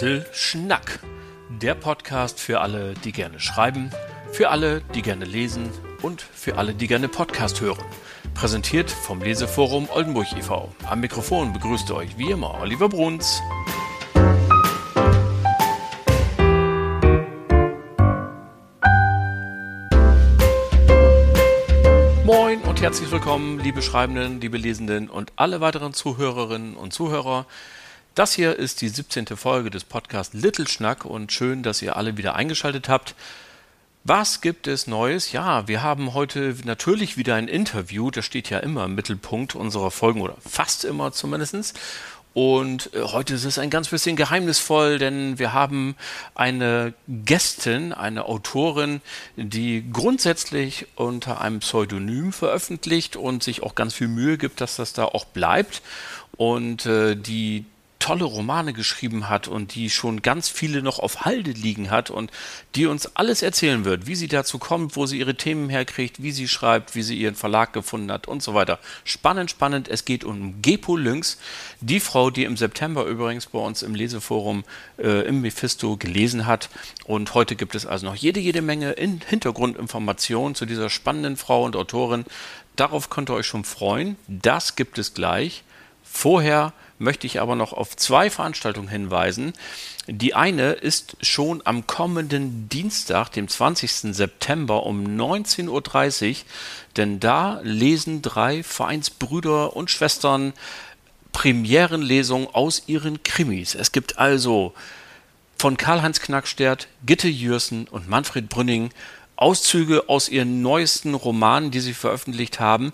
Little 0.00 0.24
Schnack. 0.32 1.00
Der 1.50 1.74
Podcast 1.74 2.40
für 2.40 2.62
alle, 2.62 2.94
die 2.94 3.12
gerne 3.12 3.38
schreiben, 3.38 3.90
für 4.32 4.48
alle, 4.48 4.80
die 4.94 5.02
gerne 5.02 5.26
lesen 5.26 5.68
und 6.00 6.22
für 6.22 6.56
alle, 6.56 6.72
die 6.72 6.86
gerne 6.86 7.06
Podcast 7.06 7.60
hören. 7.60 7.84
Präsentiert 8.32 8.90
vom 8.90 9.20
Leseforum 9.20 9.90
Oldenburg 9.90 10.32
e.V. 10.38 10.72
Am 10.88 11.00
Mikrofon 11.00 11.52
begrüßt 11.52 11.90
euch 11.90 12.16
wie 12.16 12.30
immer 12.30 12.58
Oliver 12.62 12.88
Bruns. 12.88 13.42
Moin 22.24 22.62
und 22.62 22.80
herzlich 22.80 23.10
willkommen, 23.10 23.58
liebe 23.58 23.82
Schreibenden, 23.82 24.40
liebe 24.40 24.56
Lesenden 24.56 25.10
und 25.10 25.34
alle 25.36 25.60
weiteren 25.60 25.92
Zuhörerinnen 25.92 26.74
und 26.74 26.94
Zuhörer. 26.94 27.44
Das 28.16 28.34
hier 28.34 28.58
ist 28.58 28.80
die 28.80 28.88
17. 28.88 29.26
Folge 29.36 29.70
des 29.70 29.84
Podcasts 29.84 30.34
Little 30.34 30.66
Schnack 30.66 31.04
und 31.04 31.30
schön, 31.30 31.62
dass 31.62 31.80
ihr 31.80 31.94
alle 31.94 32.16
wieder 32.16 32.34
eingeschaltet 32.34 32.88
habt. 32.88 33.14
Was 34.02 34.40
gibt 34.40 34.66
es 34.66 34.88
Neues? 34.88 35.30
Ja, 35.30 35.68
wir 35.68 35.82
haben 35.82 36.12
heute 36.12 36.56
natürlich 36.64 37.16
wieder 37.16 37.36
ein 37.36 37.46
Interview. 37.46 38.10
Das 38.10 38.24
steht 38.24 38.50
ja 38.50 38.58
immer 38.58 38.86
im 38.86 38.96
Mittelpunkt 38.96 39.54
unserer 39.54 39.92
Folgen 39.92 40.22
oder 40.22 40.34
fast 40.44 40.84
immer 40.84 41.12
zumindest. 41.12 41.78
Und 42.34 42.92
äh, 42.94 43.02
heute 43.02 43.34
ist 43.34 43.44
es 43.44 43.58
ein 43.60 43.70
ganz 43.70 43.88
bisschen 43.88 44.16
geheimnisvoll, 44.16 44.98
denn 44.98 45.38
wir 45.38 45.52
haben 45.52 45.94
eine 46.34 46.94
Gästin, 47.06 47.92
eine 47.92 48.24
Autorin, 48.24 49.02
die 49.36 49.84
grundsätzlich 49.92 50.88
unter 50.96 51.40
einem 51.40 51.60
Pseudonym 51.60 52.32
veröffentlicht 52.32 53.14
und 53.14 53.44
sich 53.44 53.62
auch 53.62 53.76
ganz 53.76 53.94
viel 53.94 54.08
Mühe 54.08 54.36
gibt, 54.36 54.60
dass 54.60 54.74
das 54.74 54.94
da 54.94 55.04
auch 55.04 55.26
bleibt. 55.26 55.82
Und 56.36 56.86
äh, 56.86 57.14
die 57.14 57.66
tolle 58.00 58.24
Romane 58.24 58.72
geschrieben 58.72 59.28
hat 59.28 59.46
und 59.46 59.74
die 59.74 59.90
schon 59.90 60.22
ganz 60.22 60.48
viele 60.48 60.82
noch 60.82 60.98
auf 60.98 61.24
Halde 61.24 61.52
liegen 61.52 61.90
hat 61.90 62.10
und 62.10 62.32
die 62.74 62.86
uns 62.86 63.14
alles 63.14 63.42
erzählen 63.42 63.84
wird, 63.84 64.06
wie 64.06 64.16
sie 64.16 64.26
dazu 64.26 64.58
kommt, 64.58 64.96
wo 64.96 65.06
sie 65.06 65.18
ihre 65.18 65.36
Themen 65.36 65.68
herkriegt, 65.68 66.22
wie 66.22 66.32
sie 66.32 66.48
schreibt, 66.48 66.96
wie 66.96 67.02
sie 67.02 67.16
ihren 67.16 67.36
Verlag 67.36 67.72
gefunden 67.72 68.10
hat 68.10 68.26
und 68.26 68.42
so 68.42 68.54
weiter. 68.54 68.80
Spannend, 69.04 69.50
spannend. 69.50 69.86
Es 69.86 70.04
geht 70.04 70.24
um 70.24 70.60
Gepo 70.62 70.96
Lynx, 70.96 71.38
die 71.80 72.00
Frau, 72.00 72.30
die 72.30 72.44
im 72.44 72.56
September 72.56 73.04
übrigens 73.04 73.46
bei 73.46 73.58
uns 73.58 73.82
im 73.82 73.94
Leseforum 73.94 74.64
äh, 74.98 75.26
im 75.26 75.42
Mephisto 75.42 75.96
gelesen 75.96 76.46
hat. 76.46 76.70
Und 77.04 77.34
heute 77.34 77.54
gibt 77.54 77.74
es 77.74 77.86
also 77.86 78.06
noch 78.06 78.16
jede, 78.16 78.40
jede 78.40 78.62
Menge 78.62 78.92
in 78.92 79.20
Hintergrundinformationen 79.20 80.54
zu 80.54 80.64
dieser 80.64 80.88
spannenden 80.88 81.36
Frau 81.36 81.64
und 81.64 81.76
Autorin. 81.76 82.24
Darauf 82.76 83.10
könnt 83.10 83.28
ihr 83.28 83.34
euch 83.34 83.46
schon 83.46 83.64
freuen. 83.64 84.16
Das 84.26 84.74
gibt 84.74 84.98
es 84.98 85.12
gleich. 85.12 85.64
Vorher 86.02 86.72
möchte 87.00 87.26
ich 87.26 87.40
aber 87.40 87.56
noch 87.56 87.72
auf 87.72 87.96
zwei 87.96 88.30
Veranstaltungen 88.30 88.88
hinweisen. 88.88 89.54
Die 90.06 90.34
eine 90.34 90.72
ist 90.72 91.16
schon 91.22 91.62
am 91.64 91.86
kommenden 91.86 92.68
Dienstag, 92.68 93.30
dem 93.30 93.48
20. 93.48 94.14
September 94.14 94.84
um 94.84 95.04
19.30 95.04 96.30
Uhr, 96.30 96.36
denn 96.96 97.18
da 97.18 97.60
lesen 97.62 98.22
drei 98.22 98.62
Vereinsbrüder 98.62 99.74
und 99.74 99.90
Schwestern 99.90 100.52
Premierenlesungen 101.32 102.48
aus 102.52 102.84
ihren 102.86 103.22
Krimis. 103.22 103.74
Es 103.74 103.92
gibt 103.92 104.18
also 104.18 104.74
von 105.56 105.76
Karl-Heinz 105.76 106.20
Knackstert, 106.20 106.88
Gitte 107.06 107.28
Jürsen 107.28 107.88
und 107.88 108.08
Manfred 108.08 108.48
Brünning 108.48 108.90
Auszüge 109.36 110.08
aus 110.10 110.28
ihren 110.28 110.60
neuesten 110.60 111.14
Romanen, 111.14 111.70
die 111.70 111.80
sie 111.80 111.94
veröffentlicht 111.94 112.60
haben 112.60 112.92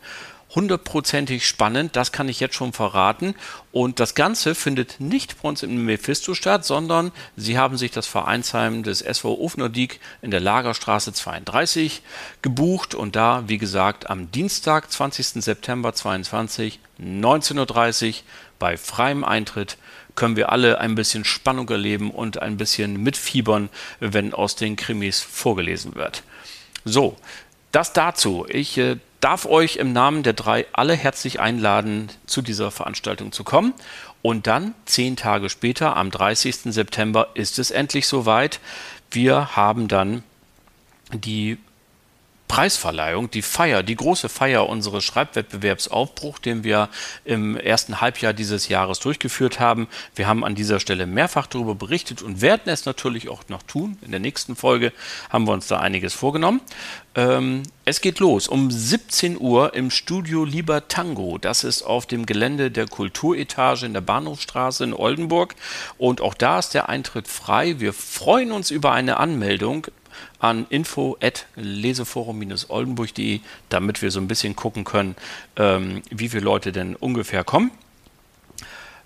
hundertprozentig 0.56 1.46
spannend, 1.46 1.94
das 1.94 2.10
kann 2.10 2.28
ich 2.28 2.40
jetzt 2.40 2.56
schon 2.56 2.72
verraten. 2.72 3.36
Und 3.70 4.00
das 4.00 4.14
Ganze 4.14 4.54
findet 4.54 4.98
nicht 4.98 5.40
bei 5.40 5.48
uns 5.50 5.62
im 5.62 5.84
Mephisto 5.84 6.34
statt, 6.34 6.64
sondern 6.64 7.12
sie 7.36 7.58
haben 7.58 7.76
sich 7.76 7.92
das 7.92 8.06
Vereinsheim 8.06 8.82
des 8.82 9.02
SV 9.02 9.38
Ofnerdiek 9.38 10.00
in 10.22 10.32
der 10.32 10.40
Lagerstraße 10.40 11.12
32 11.12 12.02
gebucht 12.42 12.94
und 12.94 13.14
da, 13.14 13.44
wie 13.46 13.58
gesagt, 13.58 14.10
am 14.10 14.32
Dienstag, 14.32 14.90
20. 14.90 15.44
September 15.44 15.92
22, 15.92 16.80
19.30 17.00 18.08
Uhr 18.08 18.14
bei 18.58 18.76
freiem 18.76 19.22
Eintritt 19.22 19.76
können 20.14 20.36
wir 20.36 20.50
alle 20.50 20.80
ein 20.80 20.94
bisschen 20.94 21.24
Spannung 21.26 21.68
erleben 21.68 22.10
und 22.10 22.40
ein 22.40 22.56
bisschen 22.56 23.02
mitfiebern, 23.02 23.68
wenn 24.00 24.32
aus 24.32 24.56
den 24.56 24.76
Krimis 24.76 25.20
vorgelesen 25.20 25.94
wird. 25.94 26.22
So, 26.86 27.16
das 27.70 27.92
dazu. 27.92 28.46
Ich 28.48 28.78
äh, 28.78 28.96
darf 29.26 29.44
euch 29.44 29.74
im 29.74 29.92
Namen 29.92 30.22
der 30.22 30.34
drei 30.34 30.66
alle 30.72 30.94
herzlich 30.94 31.40
einladen, 31.40 32.10
zu 32.26 32.42
dieser 32.42 32.70
Veranstaltung 32.70 33.32
zu 33.32 33.42
kommen. 33.42 33.74
Und 34.22 34.46
dann, 34.46 34.72
zehn 34.84 35.16
Tage 35.16 35.50
später, 35.50 35.96
am 35.96 36.12
30. 36.12 36.72
September, 36.72 37.30
ist 37.34 37.58
es 37.58 37.72
endlich 37.72 38.06
soweit. 38.06 38.60
Wir 39.10 39.56
haben 39.56 39.88
dann 39.88 40.22
die 41.12 41.58
Preisverleihung, 42.48 43.30
die 43.30 43.42
Feier, 43.42 43.82
die 43.82 43.96
große 43.96 44.28
Feier 44.28 44.68
unseres 44.68 45.04
Schreibwettbewerbsaufbruch, 45.04 46.38
den 46.38 46.64
wir 46.64 46.88
im 47.24 47.56
ersten 47.56 48.00
Halbjahr 48.00 48.32
dieses 48.32 48.68
Jahres 48.68 49.00
durchgeführt 49.00 49.60
haben. 49.60 49.88
Wir 50.14 50.26
haben 50.26 50.44
an 50.44 50.54
dieser 50.54 50.80
Stelle 50.80 51.06
mehrfach 51.06 51.46
darüber 51.46 51.74
berichtet 51.74 52.22
und 52.22 52.40
werden 52.40 52.66
es 52.66 52.84
natürlich 52.84 53.28
auch 53.28 53.42
noch 53.48 53.62
tun. 53.62 53.98
In 54.02 54.10
der 54.10 54.20
nächsten 54.20 54.56
Folge 54.56 54.92
haben 55.30 55.46
wir 55.46 55.52
uns 55.52 55.66
da 55.66 55.80
einiges 55.80 56.14
vorgenommen. 56.14 56.60
Ähm, 57.16 57.62
es 57.84 58.00
geht 58.00 58.18
los 58.18 58.46
um 58.46 58.70
17 58.70 59.40
Uhr 59.40 59.74
im 59.74 59.90
Studio 59.90 60.44
Lieber 60.44 60.86
Tango. 60.88 61.38
Das 61.38 61.64
ist 61.64 61.82
auf 61.82 62.06
dem 62.06 62.26
Gelände 62.26 62.70
der 62.70 62.86
Kulturetage 62.86 63.86
in 63.86 63.94
der 63.94 64.00
Bahnhofstraße 64.02 64.84
in 64.84 64.92
Oldenburg. 64.92 65.54
Und 65.96 66.20
auch 66.20 66.34
da 66.34 66.58
ist 66.58 66.74
der 66.74 66.88
Eintritt 66.88 67.26
frei. 67.26 67.80
Wir 67.80 67.92
freuen 67.92 68.52
uns 68.52 68.70
über 68.70 68.92
eine 68.92 69.16
Anmeldung 69.16 69.86
an 70.38 70.66
info.leseforum-oldenburg.de, 70.68 73.40
damit 73.68 74.02
wir 74.02 74.10
so 74.10 74.20
ein 74.20 74.28
bisschen 74.28 74.54
gucken 74.56 74.84
können, 74.84 75.16
ähm, 75.56 76.02
wie 76.10 76.28
viele 76.28 76.44
Leute 76.44 76.72
denn 76.72 76.94
ungefähr 76.96 77.44
kommen. 77.44 77.70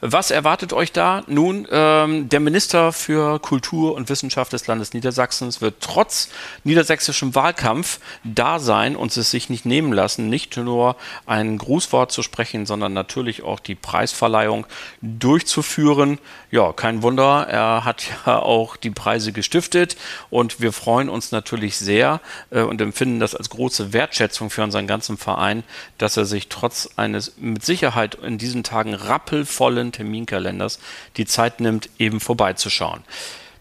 Was 0.03 0.31
erwartet 0.31 0.73
euch 0.73 0.93
da? 0.93 1.23
Nun, 1.27 1.69
ähm, 1.71 2.31
der 2.31 2.41
Minister 2.41 2.91
für 2.91 3.39
Kultur 3.39 3.95
und 3.95 4.09
Wissenschaft 4.09 4.55
des 4.55 4.67
Landes 4.67 4.95
Niedersachsens 4.95 5.61
wird 5.61 5.75
trotz 5.81 6.31
niedersächsischem 6.65 7.35
Wahlkampf 7.35 8.01
da 8.25 8.59
sein 8.61 8.97
und 8.97 9.15
es 9.15 9.31
sich 9.31 9.51
nicht 9.51 9.67
nehmen 9.67 9.93
lassen, 9.93 10.31
nicht 10.31 10.57
nur 10.57 10.97
ein 11.27 11.59
Grußwort 11.59 12.13
zu 12.13 12.23
sprechen, 12.23 12.65
sondern 12.65 12.95
natürlich 12.95 13.43
auch 13.43 13.61
die 13.61 13.75
Preisverleihung 13.75 14.67
durchzuführen. 15.03 16.19
Ja, 16.51 16.73
kein 16.73 17.03
Wunder, 17.03 17.47
er 17.47 17.85
hat 17.85 18.07
ja 18.25 18.39
auch 18.39 18.77
die 18.77 18.91
Preise 18.91 19.33
gestiftet 19.33 19.99
und 20.31 20.61
wir 20.63 20.73
freuen 20.73 21.11
uns 21.11 21.31
natürlich 21.31 21.77
sehr 21.77 22.23
äh, 22.51 22.63
und 22.63 22.81
empfinden 22.81 23.21
das 23.21 23.35
als 23.35 23.51
große 23.51 23.93
Wertschätzung 23.93 24.49
für 24.49 24.63
unseren 24.63 24.87
ganzen 24.87 25.19
Verein, 25.19 25.63
dass 25.99 26.17
er 26.17 26.25
sich 26.25 26.49
trotz 26.49 26.89
eines 26.97 27.35
mit 27.37 27.63
Sicherheit 27.67 28.15
in 28.15 28.39
diesen 28.39 28.65
Tagen 28.65 28.95
rappelvollen 28.95 29.90
Terminkalenders 29.93 30.79
die 31.17 31.27
Zeit 31.27 31.61
nimmt, 31.61 31.91
eben 31.99 32.21
vorbeizuschauen. 32.21 33.03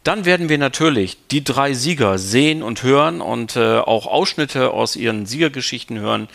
Dann 0.03 0.25
werden 0.25 0.50
wir 0.50 0.57
natürlich 0.57 1.17
die 1.29 1.44
drei 1.44 1.73
Sieger 1.73 2.17
sehen 2.17 2.63
und 2.63 2.84
hören 2.84 3.22
und 3.22 3.56
äh, 3.56 3.79
auch 3.79 4.07
Ausschnitte 4.07 4.72
aus 4.72 4.95
ihren 4.95 5.25
Siegergeschichten 5.25 6.00
hören. 6.00 6.29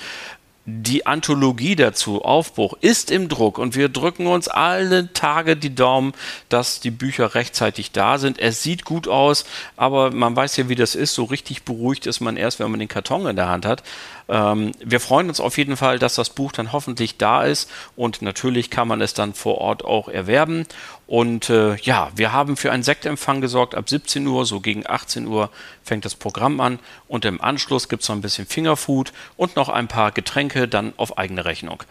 Die 0.67 1.07
Anthologie 1.07 1.77
dazu, 1.77 2.23
Aufbruch, 2.23 2.75
ist 2.81 3.11
im 3.11 3.29
Druck 3.29 3.59
und 3.59 3.75
wir 3.75 3.91
drücken 3.91 4.27
uns 4.27 4.49
alle 4.49 5.13
Tage 5.13 5.57
die 5.57 5.75
Daumen, 5.75 6.15
dass 6.49 6.81
die 6.81 6.91
Bücher 6.91 7.35
rechtzeitig 7.35 7.93
da 7.93 8.17
sind. 8.17 8.39
Es 8.39 8.63
sieht 8.63 8.87
gut 8.87 9.07
aus, 9.07 9.45
aber 9.77 10.11
man 10.11 10.35
weiß 10.35 10.57
ja, 10.57 10.69
wie 10.71 10.75
das 10.75 10.95
ist. 10.95 11.15
So 11.15 11.25
richtig 11.25 11.65
beruhigt 11.65 12.07
ist 12.07 12.21
man 12.21 12.39
erst, 12.39 12.61
wenn 12.61 12.71
man 12.71 12.81
den 12.81 12.89
Karton 12.89 13.27
in 13.27 13.37
der 13.37 13.49
Hand 13.49 13.67
hat. 13.67 13.83
Ähm, 14.29 14.73
wir 14.83 15.01
freuen 15.01 15.29
uns 15.29 15.41
auf 15.41 15.59
jeden 15.59 15.77
Fall, 15.77 15.99
dass 15.99 16.15
das 16.15 16.31
Buch 16.31 16.53
dann 16.53 16.73
hoffentlich 16.73 17.19
da 17.19 17.43
ist 17.43 17.71
und 17.97 18.23
natürlich 18.23 18.71
kann 18.71 18.89
man 18.89 19.01
es 19.01 19.15
dann 19.15 19.35
vor 19.35 19.59
Ort 19.59 19.85
auch 19.85 20.09
erwerben. 20.09 20.67
Und 21.07 21.51
äh, 21.51 21.77
ja, 21.77 22.11
wir 22.17 22.33
haben 22.33 22.57
für 22.57 22.73
einen 22.73 22.83
Sektempfang 22.83 23.41
gesorgt. 23.41 23.75
Ab 23.75 23.89
17 23.89 24.27
Uhr, 24.27 24.47
so 24.47 24.61
gegen 24.61 24.87
18 24.87 25.27
Uhr 25.27 25.51
fängt 25.83 26.05
das 26.05 26.15
Programm 26.15 26.61
an 26.61 26.79
und 27.09 27.25
im 27.25 27.41
Anschluss 27.41 27.89
gibt 27.89 28.03
es 28.03 28.09
noch 28.09 28.17
ein 28.17 28.23
bisschen 28.23 28.47
Fingerfood 28.47 29.13
und 29.37 29.57
noch 29.57 29.69
ein 29.69 29.89
paar 29.89 30.13
Getränke 30.13 30.67
dann 30.69 30.95
auf 30.97 31.19
eigene 31.19 31.45
Rechnung. 31.45 31.83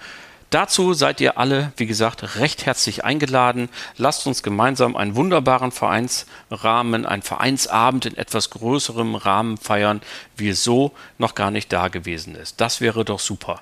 Dazu 0.53 0.93
seid 0.93 1.19
ihr 1.19 1.39
alle, 1.39 1.73
wie 1.77 1.87
gesagt, 1.87 2.37
recht 2.37 2.67
herzlich 2.67 3.03
eingeladen. 3.03 3.69
Lasst 3.97 4.27
uns 4.27 4.43
gemeinsam 4.43 4.95
einen 4.95 5.15
wunderbaren 5.15 5.71
Vereinsrahmen, 5.71 7.07
einen 7.07 7.23
Vereinsabend 7.23 8.05
in 8.05 8.15
etwas 8.15 8.51
größerem 8.51 9.15
Rahmen 9.15 9.57
feiern, 9.57 10.01
wie 10.37 10.49
es 10.49 10.63
so 10.63 10.91
noch 11.17 11.33
gar 11.33 11.49
nicht 11.49 11.73
da 11.73 11.87
gewesen 11.87 12.35
ist. 12.35 12.61
Das 12.61 12.81
wäre 12.81 13.03
doch 13.03 13.19
super. 13.19 13.61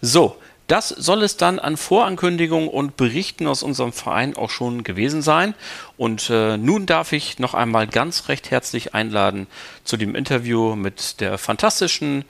So, 0.00 0.38
das 0.68 0.88
soll 0.88 1.22
es 1.22 1.36
dann 1.36 1.58
an 1.58 1.76
Vorankündigungen 1.76 2.70
und 2.70 2.96
Berichten 2.96 3.46
aus 3.46 3.62
unserem 3.62 3.92
Verein 3.92 4.34
auch 4.34 4.48
schon 4.48 4.84
gewesen 4.84 5.20
sein. 5.20 5.54
Und 5.98 6.30
äh, 6.30 6.56
nun 6.56 6.86
darf 6.86 7.12
ich 7.12 7.40
noch 7.40 7.52
einmal 7.52 7.86
ganz 7.86 8.30
recht 8.30 8.50
herzlich 8.50 8.94
einladen 8.94 9.48
zu 9.84 9.98
dem 9.98 10.14
Interview 10.14 10.76
mit 10.76 11.20
der 11.20 11.36
fantastischen 11.36 12.24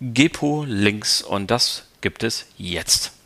Gepo 0.00 0.64
Links. 0.64 1.22
Und 1.22 1.50
das 1.50 1.86
gibt 2.00 2.22
es 2.22 2.46
jetzt. 2.56 3.17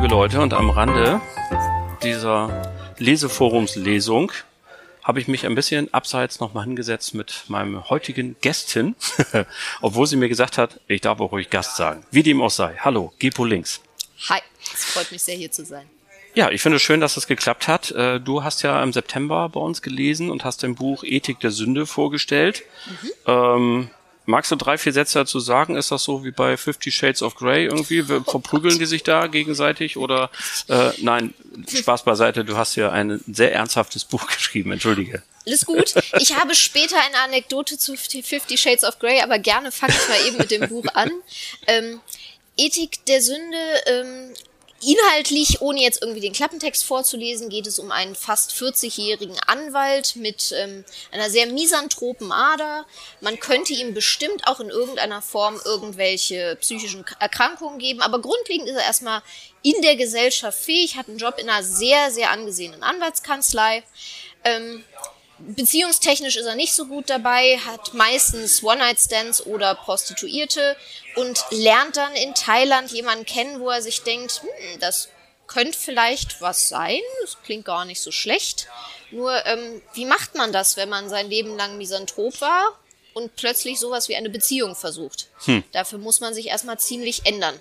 Liebe 0.00 0.14
Leute, 0.14 0.40
und 0.40 0.54
am 0.54 0.70
Rande 0.70 1.20
dieser 2.02 2.72
Leseforumslesung 2.96 4.32
habe 5.02 5.20
ich 5.20 5.28
mich 5.28 5.44
ein 5.44 5.54
bisschen 5.54 5.92
abseits 5.92 6.40
nochmal 6.40 6.64
hingesetzt 6.64 7.12
mit 7.14 7.44
meinem 7.48 7.90
heutigen 7.90 8.34
Gästin, 8.40 8.96
obwohl 9.82 10.06
sie 10.06 10.16
mir 10.16 10.30
gesagt 10.30 10.56
hat, 10.56 10.80
ich 10.86 11.02
darf 11.02 11.20
auch 11.20 11.32
ruhig 11.32 11.50
Gast 11.50 11.76
sagen. 11.76 12.02
Wie 12.10 12.22
dem 12.22 12.40
auch 12.40 12.50
sei. 12.50 12.76
Hallo, 12.78 13.12
Gepo 13.18 13.44
Links. 13.44 13.82
Hi, 14.30 14.40
es 14.72 14.84
freut 14.84 15.12
mich 15.12 15.22
sehr, 15.22 15.36
hier 15.36 15.50
zu 15.50 15.66
sein. 15.66 15.84
Ja, 16.32 16.48
ich 16.48 16.62
finde 16.62 16.76
es 16.76 16.82
schön, 16.82 17.02
dass 17.02 17.18
es 17.18 17.26
geklappt 17.26 17.68
hat. 17.68 17.90
Äh, 17.90 18.20
du 18.20 18.42
hast 18.42 18.62
ja 18.62 18.82
im 18.82 18.94
September 18.94 19.50
bei 19.50 19.60
uns 19.60 19.82
gelesen 19.82 20.30
und 20.30 20.46
hast 20.46 20.62
dein 20.62 20.76
Buch 20.76 21.04
Ethik 21.04 21.40
der 21.40 21.50
Sünde 21.50 21.84
vorgestellt. 21.84 22.62
Mhm. 22.86 23.10
Ähm, 23.26 23.90
magst 24.30 24.50
du 24.50 24.56
drei, 24.56 24.78
vier 24.78 24.92
Sätze 24.92 25.18
dazu 25.18 25.40
sagen? 25.40 25.76
Ist 25.76 25.90
das 25.90 26.04
so 26.04 26.24
wie 26.24 26.30
bei 26.30 26.56
Fifty 26.56 26.90
Shades 26.90 27.22
of 27.22 27.34
Grey 27.34 27.66
irgendwie? 27.66 28.02
Verprügeln 28.02 28.78
die 28.78 28.86
sich 28.86 29.02
da 29.02 29.26
gegenseitig 29.26 29.96
oder 29.96 30.30
äh, 30.68 30.90
nein, 30.98 31.34
Spaß 31.68 32.04
beiseite, 32.04 32.44
du 32.44 32.56
hast 32.56 32.76
ja 32.76 32.90
ein 32.90 33.22
sehr 33.30 33.52
ernsthaftes 33.54 34.04
Buch 34.04 34.26
geschrieben, 34.26 34.72
entschuldige. 34.72 35.22
Alles 35.46 35.64
gut. 35.66 35.94
Ich 36.18 36.36
habe 36.36 36.54
später 36.54 36.96
eine 36.96 37.18
Anekdote 37.24 37.78
zu 37.78 37.96
Fifty 37.96 38.56
Shades 38.56 38.84
of 38.84 38.98
Grey, 38.98 39.20
aber 39.20 39.38
gerne 39.38 39.72
fange 39.72 39.94
ich 39.94 40.08
mal 40.08 40.26
eben 40.26 40.36
mit 40.36 40.50
dem 40.50 40.68
Buch 40.68 40.86
an. 40.94 41.10
Ähm, 41.66 42.00
Ethik 42.56 43.04
der 43.06 43.22
Sünde 43.22 43.56
ähm, 43.86 44.34
Inhaltlich, 44.82 45.60
ohne 45.60 45.82
jetzt 45.82 46.00
irgendwie 46.00 46.22
den 46.22 46.32
Klappentext 46.32 46.84
vorzulesen, 46.84 47.50
geht 47.50 47.66
es 47.66 47.78
um 47.78 47.90
einen 47.90 48.14
fast 48.14 48.52
40-jährigen 48.52 49.38
Anwalt 49.46 50.16
mit 50.16 50.54
ähm, 50.56 50.86
einer 51.12 51.28
sehr 51.28 51.46
misanthropen 51.46 52.32
Ader. 52.32 52.86
Man 53.20 53.38
könnte 53.38 53.74
ihm 53.74 53.92
bestimmt 53.92 54.46
auch 54.46 54.58
in 54.58 54.70
irgendeiner 54.70 55.20
Form 55.20 55.60
irgendwelche 55.66 56.56
psychischen 56.60 57.04
Erkrankungen 57.18 57.78
geben, 57.78 58.00
aber 58.00 58.22
grundlegend 58.22 58.68
ist 58.68 58.76
er 58.76 58.84
erstmal 58.84 59.22
in 59.62 59.82
der 59.82 59.96
Gesellschaft 59.96 60.58
fähig, 60.58 60.96
hat 60.96 61.08
einen 61.08 61.18
Job 61.18 61.34
in 61.38 61.50
einer 61.50 61.62
sehr, 61.62 62.10
sehr 62.10 62.30
angesehenen 62.30 62.82
Anwaltskanzlei. 62.82 63.82
Ähm, 64.44 64.82
Beziehungstechnisch 65.48 66.36
ist 66.36 66.46
er 66.46 66.54
nicht 66.54 66.72
so 66.72 66.86
gut 66.86 67.08
dabei, 67.08 67.58
hat 67.58 67.94
meistens 67.94 68.62
One-Night-Stands 68.62 69.46
oder 69.46 69.74
Prostituierte 69.74 70.76
und 71.16 71.44
lernt 71.50 71.96
dann 71.96 72.14
in 72.14 72.34
Thailand 72.34 72.90
jemanden 72.92 73.24
kennen, 73.24 73.60
wo 73.60 73.70
er 73.70 73.82
sich 73.82 74.02
denkt, 74.02 74.42
hm, 74.42 74.80
das 74.80 75.08
könnte 75.46 75.76
vielleicht 75.76 76.40
was 76.40 76.68
sein, 76.68 77.00
das 77.22 77.36
klingt 77.42 77.64
gar 77.64 77.84
nicht 77.84 78.00
so 78.00 78.12
schlecht. 78.12 78.68
Nur, 79.10 79.44
ähm, 79.46 79.82
wie 79.94 80.04
macht 80.04 80.36
man 80.36 80.52
das, 80.52 80.76
wenn 80.76 80.88
man 80.88 81.08
sein 81.08 81.28
Leben 81.28 81.56
lang 81.56 81.76
Misanthrop 81.76 82.40
war 82.40 82.78
und 83.14 83.34
plötzlich 83.34 83.80
sowas 83.80 84.08
wie 84.08 84.16
eine 84.16 84.30
Beziehung 84.30 84.76
versucht? 84.76 85.28
Hm. 85.44 85.64
Dafür 85.72 85.98
muss 85.98 86.20
man 86.20 86.34
sich 86.34 86.46
erstmal 86.46 86.78
ziemlich 86.78 87.26
ändern. 87.26 87.58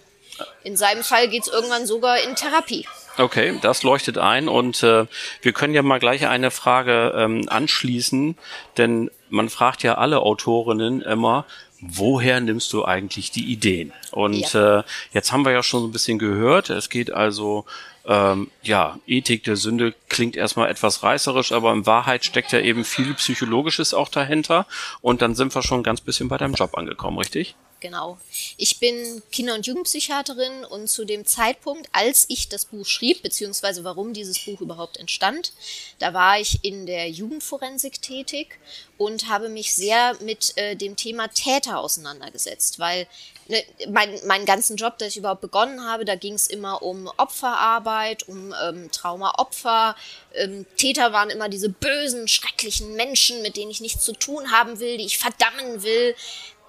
In 0.63 0.77
seinem 0.77 1.03
Fall 1.03 1.27
geht's 1.27 1.47
irgendwann 1.47 1.85
sogar 1.85 2.19
in 2.19 2.35
Therapie. 2.35 2.87
Okay, 3.17 3.57
das 3.61 3.83
leuchtet 3.83 4.17
ein 4.17 4.47
und 4.47 4.81
äh, 4.83 5.05
wir 5.41 5.53
können 5.53 5.73
ja 5.73 5.81
mal 5.81 5.99
gleich 5.99 6.27
eine 6.27 6.51
Frage 6.51 7.13
ähm, 7.15 7.45
anschließen, 7.49 8.37
denn 8.77 9.11
man 9.29 9.49
fragt 9.49 9.83
ja 9.83 9.95
alle 9.95 10.21
Autorinnen 10.21 11.01
immer, 11.01 11.45
woher 11.81 12.39
nimmst 12.39 12.71
du 12.73 12.85
eigentlich 12.85 13.31
die 13.31 13.51
Ideen? 13.51 13.93
Und 14.11 14.53
ja. 14.53 14.79
äh, 14.79 14.83
jetzt 15.11 15.31
haben 15.31 15.45
wir 15.45 15.51
ja 15.51 15.63
schon 15.63 15.81
so 15.81 15.87
ein 15.87 15.91
bisschen 15.91 16.19
gehört, 16.19 16.69
es 16.69 16.89
geht 16.89 17.11
also 17.11 17.65
ähm, 18.09 18.49
ja, 18.63 18.97
Ethik 19.05 19.43
der 19.43 19.55
Sünde 19.55 19.93
klingt 20.07 20.35
erstmal 20.35 20.69
etwas 20.71 21.03
reißerisch, 21.03 21.51
aber 21.51 21.71
in 21.73 21.85
Wahrheit 21.85 22.25
steckt 22.25 22.51
ja 22.51 22.59
eben 22.59 22.83
viel 22.83 23.13
Psychologisches 23.13 23.93
auch 23.93 24.09
dahinter. 24.09 24.65
Und 25.01 25.21
dann 25.21 25.35
sind 25.35 25.53
wir 25.53 25.61
schon 25.61 25.83
ganz 25.83 26.01
bisschen 26.01 26.27
bei 26.27 26.37
deinem 26.37 26.55
Job 26.55 26.75
angekommen, 26.75 27.19
richtig? 27.19 27.55
Genau. 27.79 28.17
Ich 28.57 28.79
bin 28.79 29.21
Kinder- 29.31 29.55
und 29.55 29.65
Jugendpsychiaterin 29.65 30.65
und 30.65 30.89
zu 30.89 31.05
dem 31.05 31.25
Zeitpunkt, 31.25 31.87
als 31.93 32.25
ich 32.27 32.49
das 32.49 32.65
Buch 32.65 32.85
schrieb, 32.85 33.21
beziehungsweise 33.21 33.83
warum 33.83 34.13
dieses 34.13 34.39
Buch 34.39 34.59
überhaupt 34.59 34.97
entstand, 34.97 35.53
da 35.99 36.13
war 36.13 36.39
ich 36.39 36.63
in 36.63 36.85
der 36.85 37.09
Jugendforensik 37.09 38.01
tätig 38.01 38.59
und 38.97 39.29
habe 39.29 39.47
mich 39.47 39.73
sehr 39.75 40.17
mit 40.21 40.57
äh, 40.57 40.75
dem 40.75 40.97
Thema 40.97 41.29
Täter 41.29 41.79
auseinandergesetzt, 41.79 42.79
weil 42.79 43.07
ne, 43.47 43.63
mein, 43.87 44.19
meinen 44.25 44.45
ganzen 44.45 44.75
Job, 44.75 44.97
dass 44.97 45.09
ich 45.09 45.17
überhaupt 45.17 45.41
begonnen 45.41 45.85
habe, 45.85 46.03
da 46.03 46.15
ging 46.15 46.33
es 46.33 46.47
immer 46.47 46.81
um 46.81 47.09
Opferarbeit, 47.15 48.27
um 48.27 48.53
ähm, 48.61 48.91
Traumaopfer. 48.91 49.95
Ähm, 50.33 50.65
Täter 50.75 51.13
waren 51.13 51.29
immer 51.29 51.47
diese 51.47 51.69
bösen, 51.69 52.27
schrecklichen 52.27 52.95
Menschen, 52.95 53.41
mit 53.41 53.55
denen 53.55 53.71
ich 53.71 53.79
nichts 53.79 54.03
zu 54.03 54.11
tun 54.11 54.51
haben 54.51 54.79
will, 54.81 54.97
die 54.97 55.05
ich 55.05 55.17
verdammen 55.17 55.81
will 55.83 56.13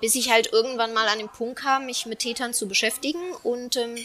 bis 0.01 0.15
ich 0.15 0.31
halt 0.31 0.53
irgendwann 0.53 0.93
mal 0.93 1.09
an 1.09 1.19
den 1.19 1.29
Punkt 1.29 1.61
kam, 1.61 1.87
mich 1.87 2.07
mit 2.07 2.21
Tätern 2.21 2.55
zu 2.55 2.69
beschäftigen 2.69 3.21
und 3.43 3.77
ähm, 3.77 3.97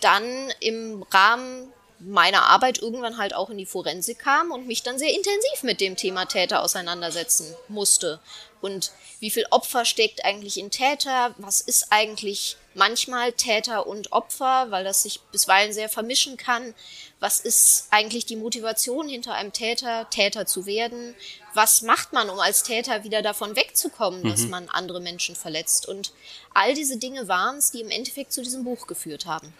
dann 0.00 0.52
im 0.60 1.02
Rahmen 1.10 1.72
meiner 1.98 2.44
Arbeit 2.44 2.78
irgendwann 2.78 3.18
halt 3.18 3.34
auch 3.34 3.50
in 3.50 3.58
die 3.58 3.66
Forensik 3.66 4.18
kam 4.18 4.50
und 4.50 4.66
mich 4.66 4.82
dann 4.82 4.98
sehr 4.98 5.10
intensiv 5.10 5.62
mit 5.62 5.80
dem 5.80 5.96
Thema 5.96 6.26
Täter 6.26 6.62
auseinandersetzen 6.62 7.54
musste. 7.68 8.20
Und 8.60 8.92
wie 9.20 9.30
viel 9.30 9.46
Opfer 9.50 9.84
steckt 9.84 10.24
eigentlich 10.24 10.58
in 10.58 10.70
Täter? 10.70 11.34
Was 11.38 11.60
ist 11.60 11.86
eigentlich 11.90 12.56
manchmal 12.74 13.32
Täter 13.32 13.86
und 13.86 14.12
Opfer, 14.12 14.70
weil 14.70 14.84
das 14.84 15.02
sich 15.02 15.20
bisweilen 15.20 15.72
sehr 15.72 15.88
vermischen 15.88 16.36
kann? 16.36 16.74
Was 17.24 17.40
ist 17.40 17.86
eigentlich 17.90 18.26
die 18.26 18.36
Motivation 18.36 19.08
hinter 19.08 19.32
einem 19.32 19.50
Täter, 19.50 20.10
Täter 20.10 20.44
zu 20.44 20.66
werden? 20.66 21.14
Was 21.54 21.80
macht 21.80 22.12
man, 22.12 22.28
um 22.28 22.38
als 22.38 22.64
Täter 22.64 23.02
wieder 23.02 23.22
davon 23.22 23.56
wegzukommen, 23.56 24.24
mhm. 24.24 24.28
dass 24.28 24.46
man 24.48 24.68
andere 24.68 25.00
Menschen 25.00 25.34
verletzt? 25.34 25.88
Und 25.88 26.12
all 26.52 26.74
diese 26.74 26.98
Dinge 26.98 27.26
waren 27.26 27.56
es, 27.56 27.70
die 27.70 27.80
im 27.80 27.88
Endeffekt 27.88 28.34
zu 28.34 28.42
diesem 28.42 28.64
Buch 28.64 28.86
geführt 28.86 29.24
haben. 29.24 29.54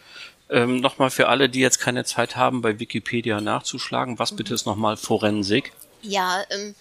Ähm, 0.50 0.81
nochmal 0.81 1.08
für 1.08 1.28
alle, 1.28 1.49
die 1.49 1.61
jetzt 1.61 1.78
keine 1.78 2.05
Zeit 2.05 2.37
haben, 2.37 2.61
bei 2.61 2.78
Wikipedia 2.78 3.40
nachzuschlagen, 3.40 4.19
was 4.19 4.37
bitte 4.37 4.52
ist 4.52 4.66
nochmal 4.66 4.99
Forensik? 4.99 5.72
Ja, 6.02 6.44
ähm, 6.50 6.75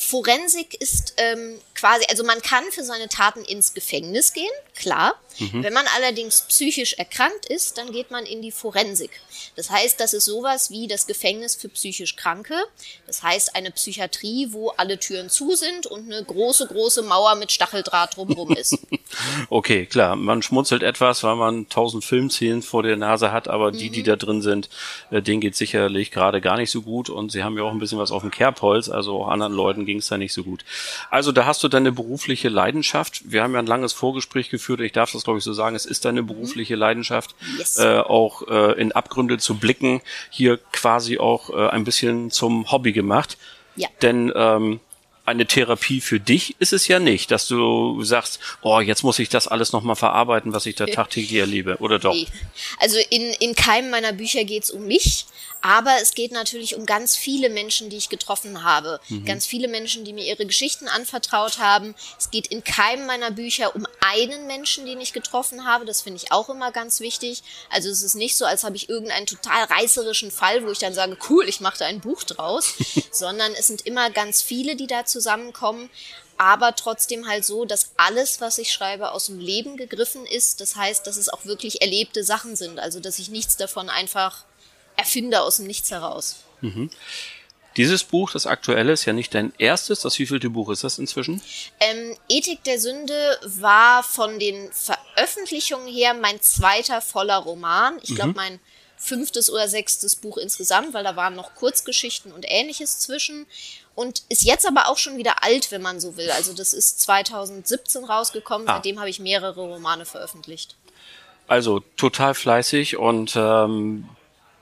Forensik 0.00 0.80
ist 0.80 1.14
ähm, 1.16 1.60
quasi, 1.74 2.04
also 2.08 2.22
man 2.22 2.40
kann 2.40 2.62
für 2.70 2.84
seine 2.84 3.08
Taten 3.08 3.44
ins 3.44 3.74
Gefängnis 3.74 4.32
gehen, 4.32 4.46
klar. 4.76 5.16
Mhm. 5.40 5.64
Wenn 5.64 5.72
man 5.72 5.86
allerdings 5.96 6.42
psychisch 6.42 6.94
erkrankt 6.94 7.46
ist, 7.46 7.78
dann 7.78 7.92
geht 7.92 8.10
man 8.10 8.24
in 8.24 8.40
die 8.40 8.52
Forensik. 8.52 9.10
Das 9.56 9.70
heißt, 9.70 10.00
das 10.00 10.14
ist 10.14 10.24
sowas 10.24 10.70
wie 10.70 10.86
das 10.86 11.06
Gefängnis 11.06 11.56
für 11.56 11.68
psychisch 11.68 12.16
Kranke. 12.16 12.54
Das 13.06 13.22
heißt, 13.22 13.54
eine 13.54 13.70
Psychiatrie, 13.70 14.48
wo 14.50 14.70
alle 14.70 14.98
Türen 14.98 15.30
zu 15.30 15.54
sind 15.54 15.86
und 15.86 16.12
eine 16.12 16.24
große, 16.24 16.66
große 16.66 17.02
Mauer 17.02 17.34
mit 17.36 17.52
Stacheldraht 17.52 18.16
drumherum 18.16 18.52
ist. 18.52 18.78
okay, 19.50 19.86
klar. 19.86 20.16
Man 20.16 20.42
schmunzelt 20.42 20.82
etwas, 20.82 21.22
weil 21.22 21.36
man 21.36 21.68
tausend 21.68 22.04
Filmszenen 22.04 22.62
vor 22.62 22.82
der 22.82 22.96
Nase 22.96 23.32
hat, 23.32 23.48
aber 23.48 23.72
die, 23.72 23.90
mhm. 23.90 23.94
die 23.94 24.02
da 24.02 24.16
drin 24.16 24.42
sind, 24.42 24.68
äh, 25.10 25.22
denen 25.22 25.40
geht 25.40 25.56
sicherlich 25.56 26.10
gerade 26.10 26.40
gar 26.40 26.56
nicht 26.56 26.70
so 26.70 26.82
gut 26.82 27.10
und 27.10 27.30
sie 27.30 27.44
haben 27.44 27.56
ja 27.56 27.64
auch 27.64 27.72
ein 27.72 27.78
bisschen 27.78 27.98
was 27.98 28.10
auf 28.10 28.22
dem 28.22 28.30
Kerbholz, 28.30 28.88
also 28.88 29.22
auch 29.22 29.28
anderen 29.28 29.52
Leuten 29.52 29.86
ging 29.88 29.98
es 29.98 30.06
da 30.06 30.18
nicht 30.18 30.32
so 30.32 30.44
gut. 30.44 30.64
Also 31.10 31.32
da 31.32 31.46
hast 31.46 31.64
du 31.64 31.68
deine 31.68 31.90
berufliche 31.90 32.48
Leidenschaft. 32.48 33.22
Wir 33.24 33.42
haben 33.42 33.54
ja 33.54 33.58
ein 33.58 33.66
langes 33.66 33.92
Vorgespräch 33.92 34.50
geführt. 34.50 34.80
Ich 34.80 34.92
darf 34.92 35.10
das, 35.10 35.24
glaube 35.24 35.38
ich, 35.38 35.44
so 35.44 35.52
sagen. 35.52 35.74
Es 35.74 35.86
ist 35.86 36.04
deine 36.04 36.22
berufliche 36.22 36.76
Leidenschaft, 36.76 37.34
yes. 37.58 37.78
äh, 37.78 37.98
auch 37.98 38.46
äh, 38.46 38.80
in 38.80 38.92
Abgründe 38.92 39.38
zu 39.38 39.56
blicken. 39.56 40.00
Hier 40.30 40.58
quasi 40.72 41.18
auch 41.18 41.50
äh, 41.50 41.68
ein 41.70 41.84
bisschen 41.84 42.30
zum 42.30 42.70
Hobby 42.70 42.92
gemacht. 42.92 43.38
Ja. 43.76 43.88
Denn 44.02 44.32
ähm, 44.36 44.80
eine 45.28 45.46
Therapie 45.46 46.00
für 46.00 46.18
dich 46.18 46.56
ist 46.58 46.72
es 46.72 46.88
ja 46.88 46.98
nicht, 46.98 47.30
dass 47.30 47.46
du 47.46 48.02
sagst, 48.02 48.40
oh, 48.62 48.80
jetzt 48.80 49.02
muss 49.02 49.18
ich 49.18 49.28
das 49.28 49.46
alles 49.46 49.72
nochmal 49.72 49.94
verarbeiten, 49.94 50.52
was 50.52 50.66
ich 50.66 50.74
da 50.74 50.86
tagtäglich 50.86 51.38
erlebe, 51.38 51.76
oder 51.78 51.98
doch? 51.98 52.14
Nee. 52.14 52.26
Also 52.80 52.98
in, 53.10 53.32
in 53.40 53.54
keinem 53.54 53.90
meiner 53.90 54.12
Bücher 54.12 54.44
geht's 54.44 54.70
um 54.70 54.86
mich. 54.86 55.26
Aber 55.60 55.96
es 56.00 56.14
geht 56.14 56.32
natürlich 56.32 56.76
um 56.76 56.86
ganz 56.86 57.16
viele 57.16 57.50
Menschen, 57.50 57.90
die 57.90 57.96
ich 57.96 58.08
getroffen 58.08 58.62
habe. 58.62 59.00
Mhm. 59.08 59.24
Ganz 59.24 59.46
viele 59.46 59.68
Menschen, 59.68 60.04
die 60.04 60.12
mir 60.12 60.24
ihre 60.24 60.46
Geschichten 60.46 60.88
anvertraut 60.88 61.58
haben. 61.58 61.94
Es 62.18 62.30
geht 62.30 62.46
in 62.48 62.62
keinem 62.62 63.06
meiner 63.06 63.30
Bücher 63.30 63.74
um 63.74 63.86
einen 64.00 64.46
Menschen, 64.46 64.86
den 64.86 65.00
ich 65.00 65.12
getroffen 65.12 65.66
habe. 65.66 65.84
Das 65.84 66.02
finde 66.02 66.20
ich 66.22 66.32
auch 66.32 66.48
immer 66.48 66.70
ganz 66.72 67.00
wichtig. 67.00 67.42
Also 67.70 67.88
es 67.88 68.02
ist 68.02 68.14
nicht 68.14 68.36
so, 68.36 68.44
als 68.44 68.64
habe 68.64 68.76
ich 68.76 68.88
irgendeinen 68.88 69.26
total 69.26 69.64
reißerischen 69.64 70.30
Fall, 70.30 70.64
wo 70.64 70.70
ich 70.70 70.78
dann 70.78 70.94
sage, 70.94 71.16
cool, 71.28 71.48
ich 71.48 71.60
mache 71.60 71.78
da 71.78 71.86
ein 71.86 72.00
Buch 72.00 72.22
draus. 72.22 72.74
Sondern 73.10 73.52
es 73.52 73.66
sind 73.66 73.86
immer 73.86 74.10
ganz 74.10 74.42
viele, 74.42 74.76
die 74.76 74.86
da 74.86 75.04
zusammenkommen 75.04 75.90
aber 76.38 76.76
trotzdem 76.76 77.26
halt 77.26 77.44
so, 77.44 77.64
dass 77.64 77.90
alles, 77.96 78.40
was 78.40 78.58
ich 78.58 78.72
schreibe, 78.72 79.10
aus 79.10 79.26
dem 79.26 79.40
Leben 79.40 79.76
gegriffen 79.76 80.24
ist. 80.24 80.60
Das 80.60 80.76
heißt, 80.76 81.04
dass 81.06 81.16
es 81.16 81.28
auch 81.28 81.44
wirklich 81.44 81.82
erlebte 81.82 82.22
Sachen 82.22 82.54
sind. 82.54 82.78
Also, 82.78 83.00
dass 83.00 83.18
ich 83.18 83.28
nichts 83.28 83.56
davon 83.56 83.90
einfach 83.90 84.44
erfinde 84.98 85.40
aus 85.40 85.56
dem 85.56 85.66
Nichts 85.66 85.90
heraus. 85.90 86.44
Mhm. 86.60 86.90
Dieses 87.78 88.02
Buch, 88.02 88.32
das 88.32 88.46
aktuelle, 88.46 88.92
ist 88.92 89.04
ja 89.04 89.12
nicht 89.12 89.32
dein 89.34 89.52
erstes. 89.56 90.00
Das 90.00 90.18
wievielte 90.18 90.50
Buch 90.50 90.68
ist 90.70 90.82
das 90.82 90.98
inzwischen? 90.98 91.40
Ähm, 91.78 92.16
Ethik 92.28 92.64
der 92.64 92.80
Sünde 92.80 93.38
war 93.44 94.02
von 94.02 94.40
den 94.40 94.70
Veröffentlichungen 94.72 95.86
her 95.86 96.12
mein 96.14 96.40
zweiter 96.40 97.00
voller 97.00 97.36
Roman. 97.36 97.98
Ich 98.02 98.16
glaube, 98.16 98.30
mhm. 98.30 98.36
mein 98.36 98.60
fünftes 98.96 99.48
oder 99.48 99.68
sechstes 99.68 100.16
Buch 100.16 100.38
insgesamt, 100.38 100.92
weil 100.92 101.04
da 101.04 101.14
waren 101.14 101.36
noch 101.36 101.54
Kurzgeschichten 101.54 102.32
und 102.32 102.44
ähnliches 102.48 102.98
zwischen. 102.98 103.46
Und 103.94 104.22
ist 104.28 104.42
jetzt 104.42 104.66
aber 104.66 104.88
auch 104.88 104.98
schon 104.98 105.16
wieder 105.16 105.44
alt, 105.44 105.70
wenn 105.70 105.82
man 105.82 106.00
so 106.00 106.16
will. 106.16 106.32
Also 106.32 106.54
das 106.54 106.72
ist 106.72 107.00
2017 107.02 108.04
rausgekommen. 108.04 108.68
Ah. 108.68 108.74
Seitdem 108.74 108.98
habe 108.98 109.10
ich 109.10 109.20
mehrere 109.20 109.60
Romane 109.60 110.04
veröffentlicht. 110.04 110.74
Also 111.46 111.80
total 111.96 112.34
fleißig 112.34 112.96
und 112.96 113.34
ähm, 113.36 114.08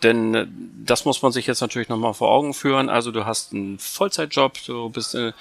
Denn 0.07 0.35
äh, 0.37 0.47
das 0.87 1.05
muss 1.05 1.21
man 1.23 1.33
sich 1.33 1.49
jetzt 1.49 1.61
natürlich 1.61 1.89
nochmal 1.89 2.15
vor 2.15 2.31
Augen 2.31 2.55
führen. 2.55 2.89
Also 2.89 3.11
du 3.11 3.27
hast 3.27 3.53
einen 3.53 3.79
Vollzeitjob, 3.81 4.53
du 4.65 4.89
bist 4.89 5.17
eine, 5.17 5.35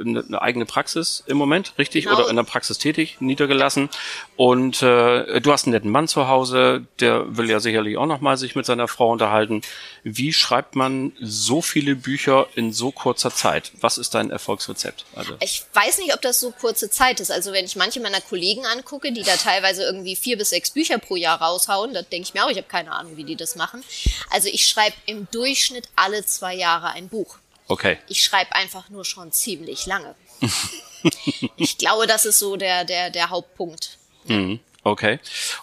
eine 0.00 0.40
eigene 0.40 0.66
Praxis 0.66 1.24
im 1.26 1.36
Moment, 1.36 1.74
richtig? 1.78 2.04
Genau. 2.04 2.20
Oder 2.20 2.30
in 2.30 2.36
der 2.36 2.44
Praxis 2.44 2.78
tätig, 2.78 3.16
niedergelassen. 3.18 3.90
Und 4.36 4.82
äh, 4.82 5.40
du 5.40 5.52
hast 5.52 5.66
einen 5.66 5.72
netten 5.72 5.90
Mann 5.90 6.06
zu 6.06 6.28
Hause, 6.28 6.86
der 7.00 7.36
will 7.36 7.50
ja 7.50 7.58
sicherlich 7.58 7.96
auch 7.96 8.06
nochmal 8.06 8.36
sich 8.36 8.54
mit 8.54 8.66
seiner 8.66 8.86
Frau 8.86 9.10
unterhalten. 9.10 9.62
Wie 10.04 10.32
schreibt 10.32 10.76
man 10.76 11.12
so 11.20 11.60
viele 11.60 11.96
Bücher 11.96 12.46
in 12.54 12.72
so 12.72 12.92
kurzer 12.92 13.32
Zeit? 13.32 13.72
Was 13.80 13.98
ist 13.98 14.14
dein 14.14 14.30
Erfolgsrezept? 14.30 15.06
Also 15.16 15.34
ich 15.40 15.64
weiß 15.72 15.98
nicht, 15.98 16.14
ob 16.14 16.22
das 16.22 16.38
so 16.38 16.52
kurze 16.52 16.88
Zeit 16.88 17.18
ist. 17.18 17.32
Also 17.32 17.52
wenn 17.52 17.64
ich 17.64 17.74
manche 17.74 17.98
meiner 17.98 18.20
Kollegen 18.20 18.64
angucke, 18.66 19.10
die 19.10 19.24
da 19.24 19.34
teilweise 19.36 19.82
irgendwie 19.82 20.14
vier 20.14 20.38
bis 20.38 20.50
sechs 20.50 20.70
Bücher 20.70 20.98
pro 20.98 21.16
Jahr 21.16 21.42
raushauen, 21.42 21.94
da 21.94 22.02
denke 22.02 22.28
ich 22.28 22.34
mir 22.34 22.44
auch, 22.44 22.50
ich 22.50 22.58
habe 22.58 22.68
keine 22.68 22.92
Ahnung, 22.92 23.16
wie 23.16 23.24
die 23.24 23.34
das 23.34 23.56
machen. 23.56 23.82
Also 24.30 24.48
ich 24.48 24.66
schreibe 24.66 24.96
im 25.06 25.28
Durchschnitt 25.30 25.88
alle 25.96 26.24
zwei 26.24 26.54
Jahre 26.54 26.90
ein 26.90 27.08
Buch. 27.08 27.38
Okay. 27.68 27.98
Ich 28.08 28.22
schreibe 28.22 28.54
einfach 28.54 28.90
nur 28.90 29.04
schon 29.04 29.32
ziemlich 29.32 29.86
lange. 29.86 30.14
ich 31.56 31.78
glaube, 31.78 32.06
das 32.06 32.24
ist 32.24 32.38
so 32.38 32.56
der, 32.56 32.84
der, 32.84 33.10
der 33.10 33.30
Hauptpunkt. 33.30 33.98
Mhm. 34.26 34.60
Okay. 34.82 35.18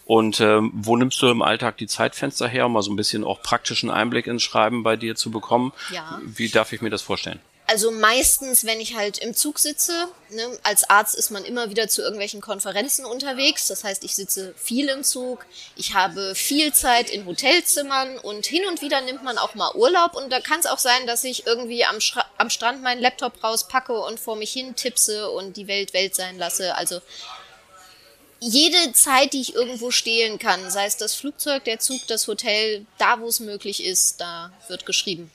Und 0.05 0.41
ähm, 0.41 0.71
wo 0.73 0.95
nimmst 0.97 1.21
du 1.21 1.27
im 1.27 1.43
Alltag 1.43 1.77
die 1.77 1.85
Zeitfenster 1.85 2.47
her, 2.47 2.65
um 2.65 2.73
mal 2.73 2.81
so 2.81 2.91
ein 2.91 2.95
bisschen 2.95 3.23
auch 3.23 3.43
praktischen 3.43 3.91
Einblick 3.91 4.25
ins 4.25 4.41
Schreiben 4.41 4.81
bei 4.81 4.95
dir 4.95 5.15
zu 5.15 5.29
bekommen? 5.29 5.73
Ja. 5.91 6.19
Wie 6.23 6.49
darf 6.49 6.73
ich 6.73 6.81
mir 6.81 6.89
das 6.89 7.03
vorstellen? 7.03 7.39
Also 7.67 7.89
meistens, 7.89 8.65
wenn 8.65 8.81
ich 8.81 8.95
halt 8.95 9.19
im 9.19 9.33
Zug 9.33 9.57
sitze, 9.57 10.09
ne, 10.29 10.59
als 10.63 10.89
Arzt 10.89 11.15
ist 11.15 11.31
man 11.31 11.45
immer 11.45 11.69
wieder 11.69 11.87
zu 11.87 12.01
irgendwelchen 12.01 12.41
Konferenzen 12.41 13.05
unterwegs. 13.05 13.67
Das 13.67 13.85
heißt, 13.85 14.03
ich 14.03 14.13
sitze 14.13 14.53
viel 14.57 14.89
im 14.89 15.05
Zug, 15.05 15.45
ich 15.77 15.93
habe 15.93 16.35
viel 16.35 16.73
Zeit 16.73 17.09
in 17.09 17.25
Hotelzimmern 17.25 18.17
und 18.17 18.45
hin 18.45 18.65
und 18.67 18.81
wieder 18.81 18.99
nimmt 18.99 19.23
man 19.23 19.37
auch 19.37 19.55
mal 19.55 19.73
Urlaub. 19.73 20.15
Und 20.15 20.31
da 20.31 20.41
kann 20.41 20.59
es 20.59 20.65
auch 20.65 20.79
sein, 20.79 21.07
dass 21.07 21.23
ich 21.23 21.47
irgendwie 21.47 21.85
am, 21.85 21.99
am 22.37 22.49
Strand 22.49 22.81
meinen 22.81 23.01
Laptop 23.01 23.41
rauspacke 23.41 23.97
und 23.97 24.19
vor 24.19 24.35
mich 24.35 24.51
hin 24.51 24.75
tippse 24.75 25.29
und 25.29 25.55
die 25.55 25.67
Welt 25.67 25.93
Welt 25.93 26.13
sein 26.13 26.37
lasse. 26.37 26.75
Also 26.75 26.99
jede 28.41 28.91
Zeit, 28.93 29.33
die 29.33 29.41
ich 29.41 29.55
irgendwo 29.55 29.91
stehlen 29.91 30.39
kann, 30.39 30.69
sei 30.71 30.87
es 30.87 30.97
das 30.97 31.13
Flugzeug, 31.13 31.63
der 31.63 31.79
Zug, 31.79 32.01
das 32.07 32.27
Hotel, 32.27 32.85
da 32.97 33.19
wo 33.21 33.27
es 33.27 33.39
möglich 33.39 33.83
ist, 33.83 34.19
da 34.19 34.51
wird 34.67 34.85
geschrieben. 34.85 35.31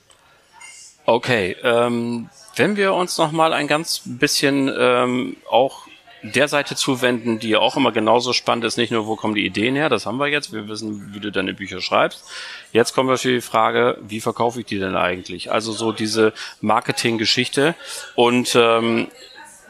Okay, 1.06 1.56
ähm, 1.62 2.28
wenn 2.56 2.76
wir 2.76 2.92
uns 2.92 3.16
noch 3.16 3.30
mal 3.30 3.52
ein 3.52 3.68
ganz 3.68 4.02
bisschen 4.04 4.68
ähm, 4.76 5.36
auch 5.48 5.86
der 6.22 6.48
Seite 6.48 6.74
zuwenden, 6.74 7.38
die 7.38 7.50
ja 7.50 7.60
auch 7.60 7.76
immer 7.76 7.92
genauso 7.92 8.32
spannend 8.32 8.64
ist, 8.64 8.76
nicht 8.76 8.90
nur, 8.90 9.06
wo 9.06 9.14
kommen 9.14 9.36
die 9.36 9.46
Ideen 9.46 9.76
her, 9.76 9.88
das 9.88 10.04
haben 10.04 10.18
wir 10.18 10.26
jetzt, 10.26 10.52
wir 10.52 10.66
wissen, 10.66 11.14
wie 11.14 11.20
du 11.20 11.30
deine 11.30 11.54
Bücher 11.54 11.80
schreibst. 11.80 12.24
Jetzt 12.72 12.92
kommen 12.92 13.08
wir 13.08 13.18
für 13.18 13.34
die 13.34 13.40
Frage, 13.40 13.98
wie 14.02 14.20
verkaufe 14.20 14.58
ich 14.60 14.66
die 14.66 14.80
denn 14.80 14.96
eigentlich? 14.96 15.52
Also 15.52 15.70
so 15.70 15.92
diese 15.92 16.32
Marketinggeschichte 16.60 17.76
und 18.16 18.56
ähm, 18.56 19.06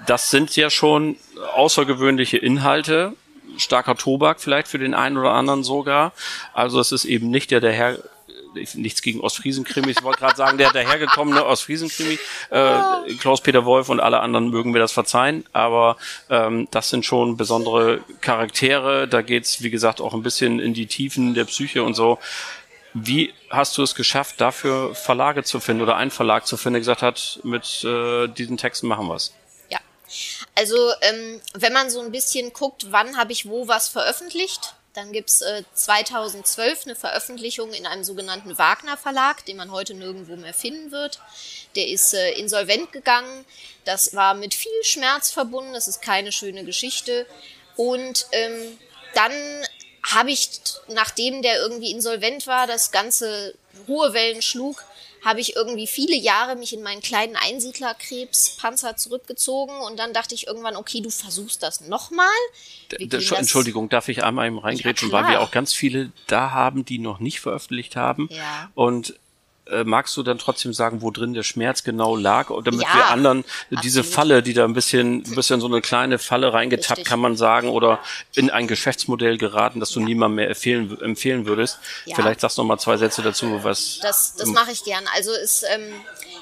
das 0.07 0.31
sind 0.31 0.57
ja 0.57 0.71
schon 0.71 1.16
außergewöhnliche 1.55 2.38
Inhalte, 2.38 3.12
starker 3.59 3.97
Tobak 3.97 4.40
vielleicht 4.40 4.69
für 4.69 4.78
den 4.78 4.95
einen 4.95 5.19
oder 5.19 5.33
anderen 5.33 5.64
sogar. 5.64 6.12
Also 6.55 6.81
es 6.81 6.93
ist 6.93 7.05
eben 7.05 7.28
nicht 7.28 7.50
der, 7.50 7.61
der 7.61 7.73
Herr 7.73 7.99
nichts 8.75 9.02
gegen 9.02 9.20
Ostfriesen-Krimi. 9.20 9.90
Ich 9.90 10.02
wollte 10.02 10.20
gerade 10.20 10.36
sagen, 10.36 10.58
der 10.58 10.70
dahergekommene 10.70 11.44
Ostfriesen-Krimi, 11.44 12.18
äh, 12.50 13.14
Klaus-Peter 13.18 13.64
Wolf 13.64 13.88
und 13.88 14.00
alle 14.00 14.20
anderen 14.20 14.50
mögen 14.50 14.70
mir 14.72 14.78
das 14.78 14.92
verzeihen, 14.92 15.44
aber 15.52 15.96
ähm, 16.30 16.68
das 16.70 16.90
sind 16.90 17.04
schon 17.04 17.36
besondere 17.36 18.00
Charaktere. 18.20 19.08
Da 19.08 19.22
geht's, 19.22 19.62
wie 19.62 19.70
gesagt, 19.70 20.00
auch 20.00 20.14
ein 20.14 20.22
bisschen 20.22 20.58
in 20.60 20.75
die 20.75 20.86
Tiefen 20.86 21.34
der 21.34 21.44
Psyche 21.44 21.82
und 21.82 21.94
so. 21.94 22.18
Wie 22.94 23.34
hast 23.50 23.76
du 23.76 23.82
es 23.82 23.94
geschafft, 23.94 24.40
dafür 24.40 24.94
Verlage 24.94 25.44
zu 25.44 25.60
finden 25.60 25.82
oder 25.82 25.96
einen 25.96 26.10
Verlag 26.10 26.46
zu 26.46 26.56
finden, 26.56 26.75
der 26.75 26.80
gesagt 26.80 27.02
hat, 27.02 27.40
mit 27.42 27.84
äh, 27.84 28.26
diesen 28.28 28.56
Texten 28.56 28.86
machen 28.86 29.06
wir's? 29.06 29.34
Ja, 29.68 29.78
also 30.54 30.76
ähm, 31.02 31.40
wenn 31.52 31.75
man 31.75 31.90
so 31.90 32.00
ein 32.00 32.10
bisschen 32.10 32.54
guckt, 32.54 32.86
wann 32.90 33.18
habe 33.18 33.32
ich 33.32 33.46
wo 33.46 33.68
was 33.68 33.88
veröffentlicht, 33.88 34.75
dann 34.97 35.12
gibt's 35.12 35.43
äh, 35.43 35.62
2012 35.75 36.87
eine 36.87 36.97
Veröffentlichung 36.97 37.75
in 37.75 37.87
einem 37.87 38.03
sogenannten 38.03 38.57
Wagner 38.57 38.97
Verlag, 38.97 39.45
den 39.45 39.59
man 39.59 39.71
heute 39.71 39.93
nirgendwo 39.93 40.37
mehr 40.37 40.55
finden 40.55 40.91
wird. 40.91 41.21
Der 41.75 41.87
ist 41.88 42.15
äh, 42.15 42.33
insolvent 42.33 42.93
gegangen. 42.93 43.45
Das 43.85 44.15
war 44.15 44.33
mit 44.33 44.55
viel 44.55 44.83
Schmerz 44.85 45.31
verbunden. 45.31 45.75
Das 45.75 45.87
ist 45.87 46.00
keine 46.00 46.33
schöne 46.33 46.65
Geschichte. 46.65 47.26
Und 47.76 48.26
ähm, 48.33 48.79
dann 49.15 49.33
habe 50.03 50.31
ich, 50.31 50.49
nachdem 50.88 51.43
der 51.43 51.59
irgendwie 51.59 51.91
insolvent 51.91 52.47
war, 52.47 52.67
das 52.67 52.91
ganze 52.91 53.55
hohe 53.87 54.15
Wellen 54.15 54.41
schlug, 54.41 54.83
habe 55.26 55.40
ich 55.40 55.56
irgendwie 55.56 55.88
viele 55.88 56.14
Jahre 56.14 56.54
mich 56.54 56.73
in 56.73 56.83
meinen 56.83 57.00
kleinen 57.00 57.35
Einsiedlerkrebspanzer 57.35 58.97
zurückgezogen 58.97 59.75
und 59.80 59.99
dann 59.99 60.12
dachte 60.12 60.37
ich 60.37 60.47
irgendwann, 60.47 60.76
okay, 60.76 61.00
du 61.00 61.11
versuchst 61.11 61.64
das 61.64 61.80
nochmal. 61.80 62.28
Entschuldigung, 63.00 63.88
darf 63.88 64.09
ich 64.09 64.23
einmal 64.23 64.47
eben 64.47 64.61
reingrätschen, 64.61 65.11
ja, 65.11 65.14
weil 65.14 65.28
wir 65.33 65.40
auch 65.40 65.50
ganz 65.50 65.73
viele 65.73 66.12
da 66.28 66.52
haben, 66.52 66.85
die 66.85 67.00
noch 67.00 67.18
nicht 67.18 67.40
veröffentlicht 67.40 67.97
haben. 67.97 68.28
Ja. 68.30 68.71
Und 68.76 69.18
äh, 69.68 69.85
magst 69.85 70.16
du 70.16 70.23
dann 70.23 70.38
trotzdem 70.38 70.73
sagen, 70.73 71.02
wo 71.02 71.11
drin 71.11 71.35
der 71.35 71.42
Schmerz 71.42 71.82
genau 71.82 72.16
lag, 72.16 72.49
damit 72.64 72.82
ja, 72.82 72.94
wir 72.94 73.06
anderen 73.06 73.44
absolut. 73.44 73.85
diese 73.85 74.04
Falle, 74.04 74.42
die 74.42 74.54
da 74.54 74.64
ein 74.64 74.75
bisschen, 74.75 75.23
ein 75.26 75.35
bisschen 75.35 75.61
so 75.61 75.66
eine 75.66 75.80
kleine 75.80 76.18
Falle 76.18 76.52
reingetappt, 76.52 76.99
Richtig. 76.99 77.06
kann 77.06 77.20
man 77.20 77.37
sagen, 77.37 77.68
oder 77.68 77.99
in 78.35 78.50
ein 78.50 78.68
Geschäftsmodell 78.68 79.38
geraten, 79.38 79.80
das 79.80 79.90
du 79.90 80.00
ja. 80.00 80.06
niemandem 80.06 80.37
mehr 80.37 80.49
empfehlen, 80.49 81.00
empfehlen 81.00 81.46
würdest. 81.46 81.78
Ja. 82.04 82.14
Vielleicht 82.14 82.40
sagst 82.40 82.58
du 82.58 82.62
noch 82.62 82.68
mal 82.68 82.78
zwei 82.78 82.96
Sätze 82.96 83.23
dazu, 83.23 83.64
was. 83.64 83.99
Das, 84.00 84.37
das 84.37 84.49
mache 84.50 84.70
ich 84.73 84.85
gern. 84.85 85.04
Also 85.14 85.32
ist, 85.32 85.64
ähm, 85.68 85.92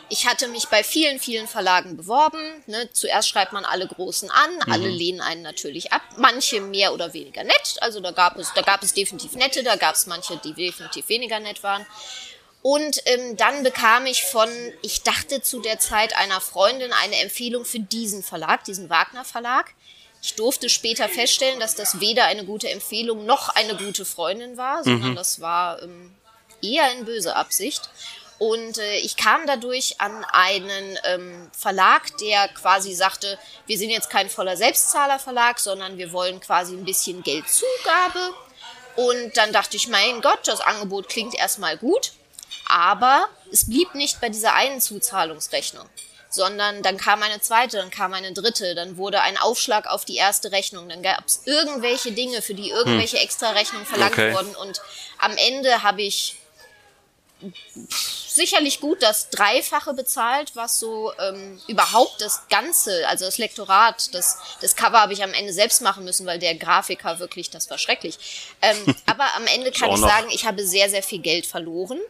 ich 0.09 0.27
hatte 0.27 0.49
mich 0.49 0.69
bei 0.69 0.85
vielen, 0.85 1.19
vielen 1.19 1.49
Verlagen 1.49 1.97
beworben. 1.97 2.39
Ne? 2.67 2.89
Zuerst 2.93 3.29
schreibt 3.29 3.53
man 3.53 3.65
alle 3.65 3.87
Großen 3.87 4.31
an, 4.31 4.55
mhm. 4.67 4.73
alle 4.73 4.89
lehnen 4.89 5.21
einen 5.21 5.43
natürlich 5.43 5.93
ab. 5.93 6.03
Manche 6.17 6.61
mehr 6.61 6.93
oder 6.93 7.15
weniger 7.15 7.43
nett. 7.43 7.77
Also 7.81 8.01
da 8.01 8.11
gab 8.11 8.39
es, 8.39 8.53
da 8.55 8.63
gab 8.63 8.83
es 8.83 8.93
definitiv 8.93 9.33
nette, 9.33 9.63
da 9.63 9.77
gab 9.77 9.95
es 9.95 10.07
manche, 10.07 10.37
die 10.45 10.53
definitiv 10.53 11.09
weniger 11.09 11.41
nett 11.41 11.63
waren. 11.63 11.87
Und 12.67 13.03
ähm, 13.05 13.37
dann 13.37 13.63
bekam 13.63 14.07
ich 14.07 14.25
von, 14.25 14.49
ich 14.81 15.03
dachte 15.03 15.43
zu 15.43 15.61
der 15.61 15.79
Zeit 15.81 16.17
einer 16.17 16.41
Freundin 16.41 16.95
eine 16.95 17.17
Empfehlung 17.17 17.67
für 17.67 17.79
diesen 17.79 18.23
Verlag, 18.23 18.65
diesen 18.65 18.89
Wagner 18.89 19.27
Verlag. 19.27 19.75
Ich 20.23 20.35
durfte 20.35 20.71
später 20.71 21.11
feststellen, 21.11 21.61
dass 21.61 21.75
das 21.75 22.01
weder 22.01 22.25
eine 22.25 22.47
gute 22.47 22.71
Empfehlung 22.71 23.27
noch 23.27 23.51
eine 23.51 23.77
gute 23.77 24.07
Freundin 24.07 24.57
war, 24.57 24.83
sondern 24.83 25.11
mhm. 25.11 25.15
das 25.15 25.43
war 25.43 25.83
ähm, 25.83 26.15
eher 26.63 26.91
in 26.93 27.05
böse 27.05 27.37
Absicht. 27.37 27.91
Und 28.39 28.79
äh, 28.79 28.97
ich 28.97 29.19
kam 29.19 29.47
dadurch 29.47 30.01
an 30.01 30.25
einen 30.33 30.99
ähm, 31.05 31.51
Verlag, 31.53 32.17
der 32.17 32.49
quasi 32.49 32.95
sagte, 32.95 33.39
wir 33.67 33.77
sind 33.77 33.91
jetzt 33.91 34.09
kein 34.09 34.31
voller 34.31 34.57
Selbstzahlerverlag, 34.57 35.61
sondern 35.61 35.99
wir 35.99 36.13
wollen 36.13 36.41
quasi 36.41 36.73
ein 36.73 36.87
bisschen 36.87 37.23
Geldzugabe. 37.23 38.31
Und 38.97 39.37
dann 39.37 39.53
dachte 39.53 39.77
ich, 39.77 39.87
mein 39.89 40.23
Gott, 40.23 40.49
das 40.49 40.63
Angebot 40.63 41.11
klingt 41.11 41.35
erstmal 41.35 41.77
gut. 41.77 42.13
Aber 42.69 43.29
es 43.53 43.69
blieb 43.69 43.95
nicht 43.95 44.21
bei 44.21 44.29
dieser 44.29 44.55
einen 44.55 44.81
Zuzahlungsrechnung, 44.81 45.87
sondern 46.29 46.83
dann 46.83 46.97
kam 46.97 47.23
eine 47.23 47.41
zweite, 47.41 47.77
dann 47.77 47.91
kam 47.91 48.13
eine 48.15 48.33
dritte, 48.33 48.75
dann 48.75 48.97
wurde 48.97 49.21
ein 49.21 49.39
Aufschlag 49.39 49.87
auf 49.87 50.05
die 50.05 50.17
erste 50.17 50.53
Rechnung, 50.53 50.89
dann 50.89 51.03
gab 51.03 51.27
es 51.27 51.43
irgendwelche 51.45 52.13
Dinge, 52.13 52.43
für 52.43 52.55
die 52.55 52.71
irgendwelche 52.71 53.17
hm. 53.17 53.25
extra 53.25 53.51
Rechnungen 53.51 53.87
verlangt 53.87 54.13
okay. 54.13 54.35
wurden 54.35 54.55
und 54.57 54.81
am 55.19 55.37
Ende 55.37 55.83
habe 55.83 56.03
ich 56.03 56.37
sicherlich 58.27 58.81
gut 58.81 59.03
das 59.03 59.31
Dreifache 59.31 59.95
bezahlt, 59.95 60.53
was 60.55 60.79
so 60.79 61.13
ähm, 61.21 61.61
überhaupt 61.69 62.21
das 62.21 62.49
Ganze, 62.49 63.07
also 63.09 63.25
das 63.25 63.39
Lektorat, 63.39 64.15
das, 64.15 64.39
das 64.61 64.77
Cover 64.77 65.01
habe 65.01 65.13
ich 65.13 65.23
am 65.23 65.33
Ende 65.33 65.53
selbst 65.53 65.83
machen 65.83 66.05
müssen, 66.05 66.27
weil 66.27 66.39
der 66.39 66.55
Grafiker 66.55 67.19
wirklich, 67.19 67.51
das 67.51 67.71
war 67.71 67.79
schrecklich. 67.79 68.19
Ähm, 68.63 68.97
aber 69.07 69.25
am 69.37 69.47
Ende 69.47 69.71
kann 69.71 69.91
ich 69.91 70.01
sagen, 70.01 70.29
ich 70.31 70.47
habe 70.47 70.65
sehr, 70.67 70.91
sehr 70.91 71.03
viel 71.03 71.21
Geld 71.21 71.47
verloren 71.47 72.01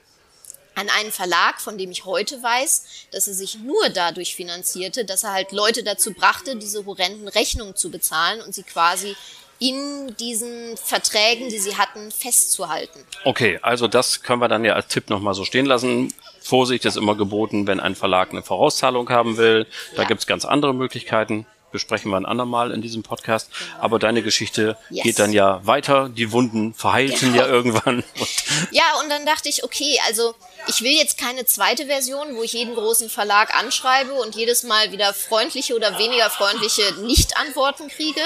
an 0.74 0.88
einen 0.90 1.12
Verlag, 1.12 1.60
von 1.60 1.78
dem 1.78 1.90
ich 1.90 2.04
heute 2.04 2.42
weiß, 2.42 2.84
dass 3.12 3.28
er 3.28 3.34
sich 3.34 3.58
nur 3.58 3.88
dadurch 3.90 4.34
finanzierte, 4.34 5.04
dass 5.04 5.24
er 5.24 5.32
halt 5.32 5.52
Leute 5.52 5.84
dazu 5.84 6.12
brachte, 6.12 6.56
diese 6.56 6.84
horrenden 6.86 7.28
Rechnungen 7.28 7.76
zu 7.76 7.90
bezahlen 7.90 8.40
und 8.40 8.54
sie 8.54 8.64
quasi 8.64 9.16
in 9.60 10.14
diesen 10.18 10.76
Verträgen, 10.76 11.48
die 11.48 11.58
sie 11.58 11.76
hatten, 11.76 12.10
festzuhalten. 12.10 13.00
Okay, 13.24 13.58
also 13.62 13.86
das 13.86 14.22
können 14.22 14.40
wir 14.40 14.48
dann 14.48 14.64
ja 14.64 14.74
als 14.74 14.88
Tipp 14.88 15.10
nochmal 15.10 15.34
so 15.34 15.44
stehen 15.44 15.66
lassen. 15.66 16.12
Vorsicht 16.40 16.84
ist 16.84 16.96
immer 16.96 17.14
geboten, 17.14 17.66
wenn 17.66 17.80
ein 17.80 17.94
Verlag 17.94 18.30
eine 18.30 18.42
Vorauszahlung 18.42 19.08
haben 19.10 19.36
will. 19.36 19.66
Da 19.94 20.02
ja. 20.02 20.08
gibt's 20.08 20.26
ganz 20.26 20.44
andere 20.44 20.74
Möglichkeiten 20.74 21.46
besprechen 21.74 22.12
wir 22.12 22.16
ein 22.16 22.24
andermal 22.24 22.70
in 22.70 22.82
diesem 22.82 23.02
Podcast. 23.02 23.50
Genau. 23.50 23.82
Aber 23.82 23.98
deine 23.98 24.22
Geschichte 24.22 24.78
yes. 24.90 25.02
geht 25.02 25.18
dann 25.18 25.32
ja 25.32 25.60
weiter. 25.66 26.08
Die 26.08 26.30
Wunden 26.30 26.72
verheilten 26.72 27.32
genau. 27.32 27.44
ja 27.44 27.48
irgendwann. 27.50 28.04
ja, 28.70 28.84
und 29.02 29.10
dann 29.10 29.26
dachte 29.26 29.48
ich, 29.48 29.64
okay, 29.64 29.98
also 30.06 30.36
ich 30.68 30.82
will 30.82 30.92
jetzt 30.92 31.18
keine 31.18 31.46
zweite 31.46 31.86
Version, 31.86 32.36
wo 32.36 32.44
ich 32.44 32.52
jeden 32.52 32.76
großen 32.76 33.10
Verlag 33.10 33.56
anschreibe 33.58 34.12
und 34.12 34.36
jedes 34.36 34.62
Mal 34.62 34.92
wieder 34.92 35.12
freundliche 35.12 35.74
oder 35.74 35.98
weniger 35.98 36.30
freundliche 36.30 36.94
Nicht-Antworten 37.02 37.88
kriege, 37.88 38.22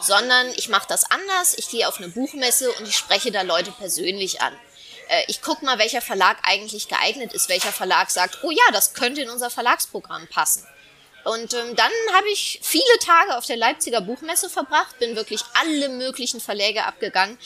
sondern 0.00 0.48
ich 0.56 0.68
mache 0.68 0.88
das 0.88 1.08
anders. 1.08 1.56
Ich 1.56 1.68
gehe 1.68 1.86
auf 1.86 1.98
eine 1.98 2.08
Buchmesse 2.08 2.72
und 2.72 2.88
ich 2.88 2.96
spreche 2.96 3.30
da 3.30 3.42
Leute 3.42 3.70
persönlich 3.70 4.42
an. 4.42 4.52
äh, 5.08 5.22
ich 5.28 5.40
guck 5.40 5.62
mal, 5.62 5.78
welcher 5.78 6.02
Verlag 6.02 6.38
eigentlich 6.42 6.88
geeignet 6.88 7.32
ist, 7.32 7.48
welcher 7.48 7.72
Verlag 7.72 8.10
sagt, 8.10 8.40
oh 8.42 8.50
ja, 8.50 8.72
das 8.72 8.92
könnte 8.92 9.20
in 9.20 9.30
unser 9.30 9.50
Verlagsprogramm 9.50 10.26
passen. 10.26 10.66
Und 11.24 11.52
ähm, 11.52 11.76
dann 11.76 11.92
habe 12.14 12.28
ich 12.32 12.60
viele 12.62 12.98
Tage 13.04 13.36
auf 13.36 13.44
der 13.44 13.56
Leipziger 13.56 14.00
Buchmesse 14.00 14.48
verbracht, 14.48 14.98
bin 14.98 15.16
wirklich 15.16 15.40
alle 15.54 15.88
möglichen 15.88 16.40
Verläge 16.40 16.84
abgegangen, 16.84 17.38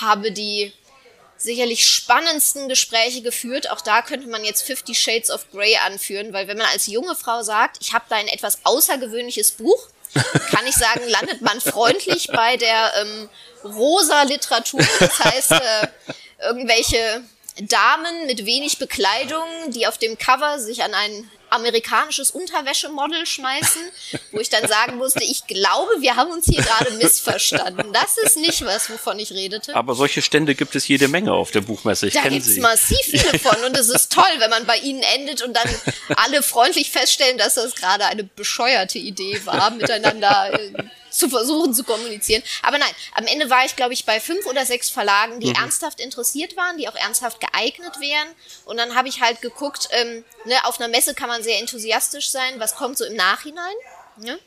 habe 0.00 0.32
die 0.32 0.72
sicherlich 1.36 1.86
spannendsten 1.86 2.68
Gespräche 2.68 3.22
geführt. 3.22 3.70
Auch 3.70 3.80
da 3.80 4.02
könnte 4.02 4.28
man 4.28 4.44
jetzt 4.44 4.62
Fifty 4.62 4.94
Shades 4.94 5.30
of 5.30 5.50
Grey 5.52 5.76
anführen, 5.76 6.32
weil 6.32 6.48
wenn 6.48 6.58
man 6.58 6.66
als 6.66 6.86
junge 6.86 7.16
Frau 7.16 7.42
sagt, 7.42 7.78
ich 7.80 7.94
habe 7.94 8.04
da 8.08 8.16
ein 8.16 8.28
etwas 8.28 8.58
außergewöhnliches 8.64 9.52
Buch, 9.52 9.88
kann 10.50 10.66
ich 10.66 10.74
sagen, 10.74 11.00
landet 11.08 11.40
man 11.40 11.60
freundlich 11.60 12.28
bei 12.28 12.56
der 12.56 12.92
ähm, 13.00 13.28
rosa 13.64 14.22
Literatur. 14.24 14.80
Das 14.98 15.18
heißt, 15.20 15.52
äh, 15.52 15.86
irgendwelche 16.42 17.22
Damen 17.60 18.26
mit 18.26 18.44
wenig 18.44 18.78
Bekleidung, 18.78 19.46
die 19.68 19.86
auf 19.86 19.98
dem 19.98 20.18
Cover 20.18 20.58
sich 20.58 20.82
an 20.82 20.94
ein 20.94 21.30
amerikanisches 21.50 22.30
Unterwäschemodel 22.30 23.26
schmeißen, 23.26 23.82
wo 24.32 24.40
ich 24.40 24.48
dann 24.48 24.66
sagen 24.66 24.96
musste, 24.96 25.22
ich 25.24 25.46
glaube, 25.46 25.90
wir 26.00 26.16
haben 26.16 26.30
uns 26.30 26.46
hier 26.46 26.62
gerade 26.62 26.90
missverstanden. 26.92 27.92
Das 27.92 28.16
ist 28.24 28.36
nicht 28.36 28.64
was, 28.64 28.90
wovon 28.90 29.18
ich 29.18 29.32
redete. 29.32 29.74
Aber 29.74 29.94
solche 29.94 30.22
Stände 30.22 30.54
gibt 30.54 30.74
es 30.74 30.88
jede 30.88 31.08
Menge 31.08 31.32
auf 31.32 31.50
der 31.50 31.60
Buchmesse. 31.60 32.06
Ich 32.06 32.14
da 32.14 32.22
gibt 32.22 32.46
es 32.46 32.56
massiv 32.58 32.98
viele 33.02 33.38
von 33.38 33.62
und 33.64 33.76
es 33.76 33.88
ist 33.88 34.12
toll, 34.12 34.24
wenn 34.38 34.50
man 34.50 34.66
bei 34.66 34.76
ihnen 34.78 35.02
endet 35.02 35.42
und 35.42 35.54
dann 35.54 35.68
alle 36.16 36.42
freundlich 36.42 36.90
feststellen, 36.90 37.38
dass 37.38 37.54
das 37.54 37.74
gerade 37.74 38.06
eine 38.06 38.24
bescheuerte 38.24 38.98
Idee 38.98 39.40
war, 39.44 39.70
miteinander 39.70 40.52
äh, 40.52 40.72
zu 41.10 41.28
versuchen 41.28 41.74
zu 41.74 41.84
kommunizieren. 41.84 42.42
Aber 42.62 42.78
nein, 42.78 42.92
am 43.14 43.26
Ende 43.26 43.50
war 43.50 43.64
ich, 43.64 43.76
glaube 43.76 43.92
ich, 43.92 44.04
bei 44.04 44.20
fünf 44.20 44.46
oder 44.46 44.64
sechs 44.64 44.88
Verlagen, 44.88 45.40
die 45.40 45.48
mhm. 45.48 45.56
ernsthaft 45.56 46.00
interessiert 46.00 46.56
waren, 46.56 46.78
die 46.78 46.88
auch 46.88 46.94
ernsthaft 46.94 47.40
geeignet 47.40 48.00
wären. 48.00 48.28
Und 48.64 48.76
dann 48.76 48.94
habe 48.94 49.08
ich 49.08 49.20
halt 49.20 49.42
geguckt, 49.42 49.88
ähm, 49.92 50.24
ne, 50.44 50.54
auf 50.64 50.80
einer 50.80 50.88
Messe 50.88 51.14
kann 51.14 51.28
man 51.28 51.39
sehr 51.42 51.58
enthusiastisch 51.58 52.30
sein, 52.30 52.58
was 52.58 52.74
kommt 52.74 52.98
so 52.98 53.04
im 53.04 53.14
Nachhinein. 53.14 53.74
Ne? 54.16 54.38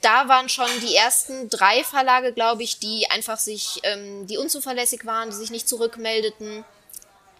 Da 0.00 0.28
waren 0.28 0.48
schon 0.48 0.68
die 0.80 0.94
ersten 0.94 1.50
drei 1.50 1.82
Verlage, 1.82 2.32
glaube 2.32 2.62
ich, 2.62 2.78
die 2.78 3.06
einfach 3.10 3.38
sich, 3.38 3.80
ähm, 3.82 4.26
die 4.26 4.38
unzuverlässig 4.38 5.04
waren, 5.06 5.30
die 5.30 5.36
sich 5.36 5.50
nicht 5.50 5.68
zurückmeldeten 5.68 6.64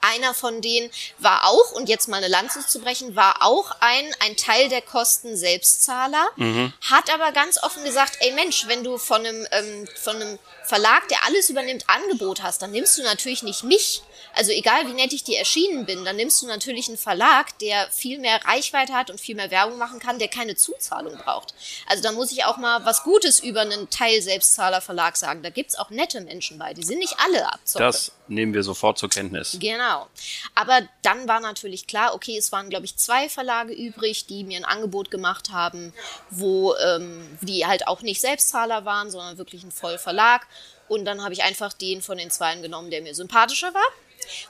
einer 0.01 0.35
von 0.35 0.61
denen 0.61 0.91
war 1.19 1.45
auch, 1.45 1.73
und 1.73 1.89
jetzt 1.89 2.09
mal 2.09 2.19
eine 2.19 2.29
Lanze 2.29 2.67
zu 2.67 2.81
brechen, 2.81 3.17
war 3.17 3.43
auch 3.43 3.73
ein, 3.81 4.07
ein 4.21 4.37
Teil 4.37 4.69
der 4.69 4.83
Kosten 4.83 5.37
Selbstzahler, 5.37 6.29
mhm. 6.37 6.73
hat 6.89 7.13
aber 7.13 7.33
ganz 7.33 7.63
offen 7.63 7.85
gesagt, 7.85 8.19
ey 8.21 8.33
Mensch, 8.33 8.67
wenn 8.67 8.85
du 8.85 8.99
von 8.99 9.25
einem, 9.25 9.47
ähm, 9.51 9.89
von 9.97 10.17
einem 10.17 10.39
Verlag, 10.69 11.09
der 11.09 11.25
alles 11.25 11.49
übernimmt, 11.49 11.85
Angebot 11.89 12.43
hast, 12.43 12.63
dann 12.63 12.71
nimmst 12.71 12.99
du 12.99 13.03
natürlich 13.03 13.43
nicht 13.43 13.65
mich, 13.65 14.03
also 14.35 14.53
egal 14.53 14.87
wie 14.87 14.93
nett 14.93 15.13
ich 15.13 15.25
dir 15.25 15.39
erschienen 15.39 15.87
bin, 15.87 16.05
dann 16.05 16.17
nimmst 16.17 16.43
du 16.43 16.47
natürlich 16.47 16.89
einen 16.89 16.99
Verlag, 16.99 17.59
der 17.59 17.91
viel 17.91 18.19
mehr 18.19 18.45
Reichweite 18.45 18.93
hat 18.93 19.11
und 19.11 19.21
viel 19.21 19.35
mehr 19.35 19.51
Werbung 19.51 19.79
machen 19.79 19.99
kann, 19.99 20.19
der 20.19 20.29
keine 20.29 20.57
Zuzahlung 20.57 21.17
braucht. 21.17 21.55
Also 21.87 22.03
da 22.03 22.13
muss 22.13 22.31
ich 22.33 22.45
auch 22.45 22.57
mal 22.57 22.85
was 22.85 23.03
Gutes 23.03 23.41
über 23.41 23.63
einen 23.63 23.91
Teil 23.91 24.21
Selbstzahler-Verlag 24.21 25.17
sagen. 25.17 25.43
Da 25.43 25.51
gibt's 25.51 25.77
auch 25.77 25.91
nette 25.91 26.21
Menschen 26.21 26.59
bei. 26.59 26.75
Die 26.75 26.85
sind 26.85 26.99
nicht 26.99 27.17
alle 27.19 27.51
Abzocke. 27.53 27.85
Das 27.85 28.13
nehmen 28.29 28.55
wir 28.55 28.63
sofort 28.63 28.99
zur 28.99 29.09
Kenntnis. 29.09 29.57
Genau. 29.59 30.07
Aber 30.55 30.83
dann 31.03 31.27
war 31.27 31.41
natürlich 31.41 31.87
klar, 31.87 32.15
okay, 32.15 32.37
es 32.37 32.53
waren, 32.53 32.69
glaube 32.69 32.85
ich, 32.85 32.97
zwei 32.97 33.29
Verlage 33.29 33.73
übrig, 33.73 34.27
die 34.27 34.45
mir 34.45 34.59
ein 34.59 34.65
Angebot 34.65 35.11
gemacht 35.11 35.51
haben, 35.51 35.93
wo 36.31 36.75
ähm, 36.77 37.39
die 37.41 37.67
halt 37.67 37.89
auch 37.89 38.03
nicht 38.03 38.21
Selbstzahler 38.21 38.85
waren, 38.85 39.11
sondern 39.11 39.39
wirklich 39.39 39.63
ein 39.65 39.73
Vollverlag. 39.73 40.47
Und 40.89 41.05
dann 41.05 41.23
habe 41.23 41.35
ich 41.35 41.43
einfach 41.43 41.73
den 41.73 42.03
von 42.03 42.19
den 42.19 42.31
Zweien 42.31 42.63
genommen, 42.63 42.91
der 42.91 43.03
mir 43.03 43.15
sympathischer 43.15 43.73
war. 43.75 43.87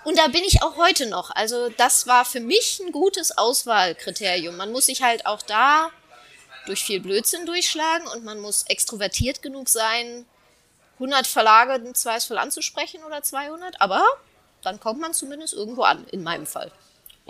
Und 0.05 0.19
da 0.19 0.29
bin 0.29 0.43
ich 0.45 0.63
auch 0.63 0.77
heute 0.77 1.07
noch. 1.07 1.31
Also 1.31 1.69
das 1.71 2.07
war 2.07 2.25
für 2.25 2.41
mich 2.41 2.81
ein 2.81 2.93
gutes 2.93 3.37
Auswahlkriterium. 3.37 4.57
Man 4.57 4.73
muss 4.73 4.87
sich 4.87 5.03
halt 5.03 5.27
auch 5.27 5.43
da 5.43 5.91
durch 6.67 6.85
viel 6.85 7.01
Blödsinn 7.01 7.47
durchschlagen 7.47 8.07
und 8.09 8.25
man 8.25 8.41
muss 8.41 8.65
extrovertiert 8.65 9.43
genug 9.43 9.69
sein, 9.69 10.27
100 10.95 11.27
Verlage 11.27 11.75
im 11.75 11.95
Zweifelsfall 11.95 12.39
anzusprechen 12.39 13.05
oder 13.05 13.23
200. 13.23 13.81
Aber 13.81 14.05
dann 14.63 14.81
kommt 14.81 15.01
man 15.01 15.15
zumindest 15.15 15.55
irgendwo 15.55 15.83
an, 15.83 16.07
in 16.09 16.23
meinem 16.23 16.47
Fall. 16.47 16.73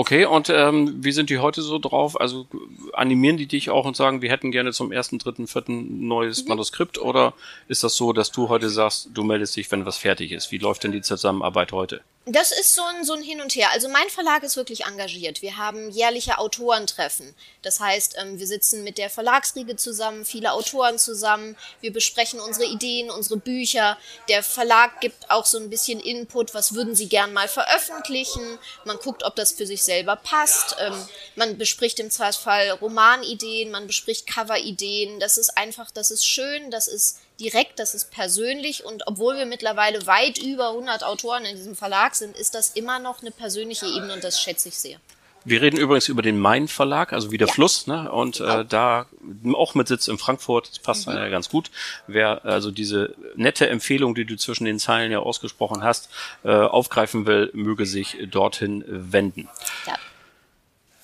Okay, 0.00 0.26
und 0.26 0.48
ähm, 0.48 1.02
wie 1.02 1.10
sind 1.10 1.28
die 1.28 1.38
heute 1.38 1.60
so 1.60 1.80
drauf? 1.80 2.20
Also 2.20 2.46
animieren 2.92 3.36
die 3.36 3.48
dich 3.48 3.68
auch 3.68 3.84
und 3.84 3.96
sagen, 3.96 4.22
wir 4.22 4.30
hätten 4.30 4.52
gerne 4.52 4.72
zum 4.72 4.92
ersten, 4.92 5.18
dritten, 5.18 5.48
vierten 5.48 6.06
neues 6.06 6.44
mhm. 6.44 6.50
Manuskript? 6.50 6.98
Oder 6.98 7.34
ist 7.66 7.82
das 7.82 7.96
so, 7.96 8.12
dass 8.12 8.30
du 8.30 8.48
heute 8.48 8.70
sagst, 8.70 9.10
du 9.12 9.24
meldest 9.24 9.56
dich, 9.56 9.68
wenn 9.72 9.86
was 9.86 9.98
fertig 9.98 10.30
ist? 10.30 10.52
Wie 10.52 10.58
läuft 10.58 10.84
denn 10.84 10.92
die 10.92 11.02
Zusammenarbeit 11.02 11.72
heute? 11.72 12.02
Das 12.30 12.52
ist 12.52 12.74
so 12.74 12.82
ein, 12.82 13.04
so 13.04 13.14
ein 13.14 13.22
Hin 13.22 13.40
und 13.40 13.54
Her. 13.54 13.70
Also 13.72 13.88
mein 13.88 14.10
Verlag 14.10 14.42
ist 14.42 14.56
wirklich 14.56 14.84
engagiert. 14.84 15.40
Wir 15.40 15.56
haben 15.56 15.90
jährliche 15.90 16.36
Autorentreffen. 16.36 17.34
Das 17.62 17.80
heißt, 17.80 18.16
ähm, 18.18 18.38
wir 18.38 18.46
sitzen 18.46 18.84
mit 18.84 18.98
der 18.98 19.08
Verlagsriege 19.08 19.76
zusammen, 19.76 20.26
viele 20.26 20.52
Autoren 20.52 20.98
zusammen. 20.98 21.56
Wir 21.80 21.90
besprechen 21.90 22.38
unsere 22.38 22.66
Ideen, 22.66 23.10
unsere 23.10 23.38
Bücher. 23.38 23.96
Der 24.28 24.42
Verlag 24.42 25.00
gibt 25.00 25.30
auch 25.30 25.46
so 25.46 25.58
ein 25.58 25.70
bisschen 25.70 26.00
Input. 26.00 26.52
Was 26.52 26.74
würden 26.74 26.94
Sie 26.94 27.08
gern 27.08 27.32
mal 27.32 27.48
veröffentlichen? 27.48 28.58
Man 28.84 28.98
guckt, 28.98 29.22
ob 29.22 29.34
das 29.34 29.52
für 29.52 29.66
sich 29.66 29.82
selber 29.82 30.16
passt. 30.16 30.76
Ähm, 30.80 31.08
man 31.34 31.56
bespricht 31.56 31.98
im 31.98 32.10
Zweifelsfall 32.10 32.72
Romanideen, 32.72 33.70
man 33.70 33.86
bespricht 33.86 34.30
Coverideen. 34.30 35.18
Das 35.18 35.38
ist 35.38 35.56
einfach, 35.56 35.90
das 35.90 36.10
ist 36.10 36.26
schön, 36.26 36.70
das 36.70 36.88
ist 36.88 37.20
direkt, 37.40 37.78
das 37.78 37.94
ist 37.94 38.10
persönlich 38.10 38.84
und 38.84 39.06
obwohl 39.06 39.36
wir 39.36 39.46
mittlerweile 39.46 40.06
weit 40.06 40.38
über 40.38 40.70
100 40.70 41.04
Autoren 41.04 41.44
in 41.44 41.56
diesem 41.56 41.76
Verlag 41.76 42.14
sind, 42.14 42.36
ist 42.36 42.54
das 42.54 42.70
immer 42.70 42.98
noch 42.98 43.22
eine 43.22 43.30
persönliche 43.30 43.86
Ebene 43.86 44.14
und 44.14 44.24
das 44.24 44.40
schätze 44.40 44.68
ich 44.68 44.78
sehr. 44.78 44.98
Wir 45.44 45.62
reden 45.62 45.78
übrigens 45.78 46.08
über 46.08 46.20
den 46.20 46.38
Main 46.38 46.68
Verlag, 46.68 47.12
also 47.12 47.30
wie 47.30 47.38
der 47.38 47.46
ja. 47.46 47.54
Fluss, 47.54 47.86
ne? 47.86 48.10
Und 48.10 48.40
äh, 48.40 48.64
da 48.64 49.06
auch 49.54 49.74
mit 49.74 49.88
Sitz 49.88 50.08
in 50.08 50.18
Frankfurt, 50.18 50.68
das 50.68 50.78
passt 50.80 51.06
mhm. 51.06 51.14
ja 51.14 51.28
ganz 51.28 51.48
gut. 51.48 51.70
Wer 52.06 52.44
also 52.44 52.70
diese 52.70 53.14
nette 53.34 53.68
Empfehlung, 53.68 54.14
die 54.14 54.24
du 54.24 54.36
zwischen 54.36 54.64
den 54.64 54.78
Zeilen 54.78 55.10
ja 55.12 55.20
ausgesprochen 55.20 55.82
hast, 55.82 56.10
äh, 56.44 56.50
aufgreifen 56.50 57.26
will, 57.26 57.50
möge 57.54 57.86
sich 57.86 58.16
dorthin 58.30 58.84
wenden. 58.86 59.48
Ja. 59.86 59.94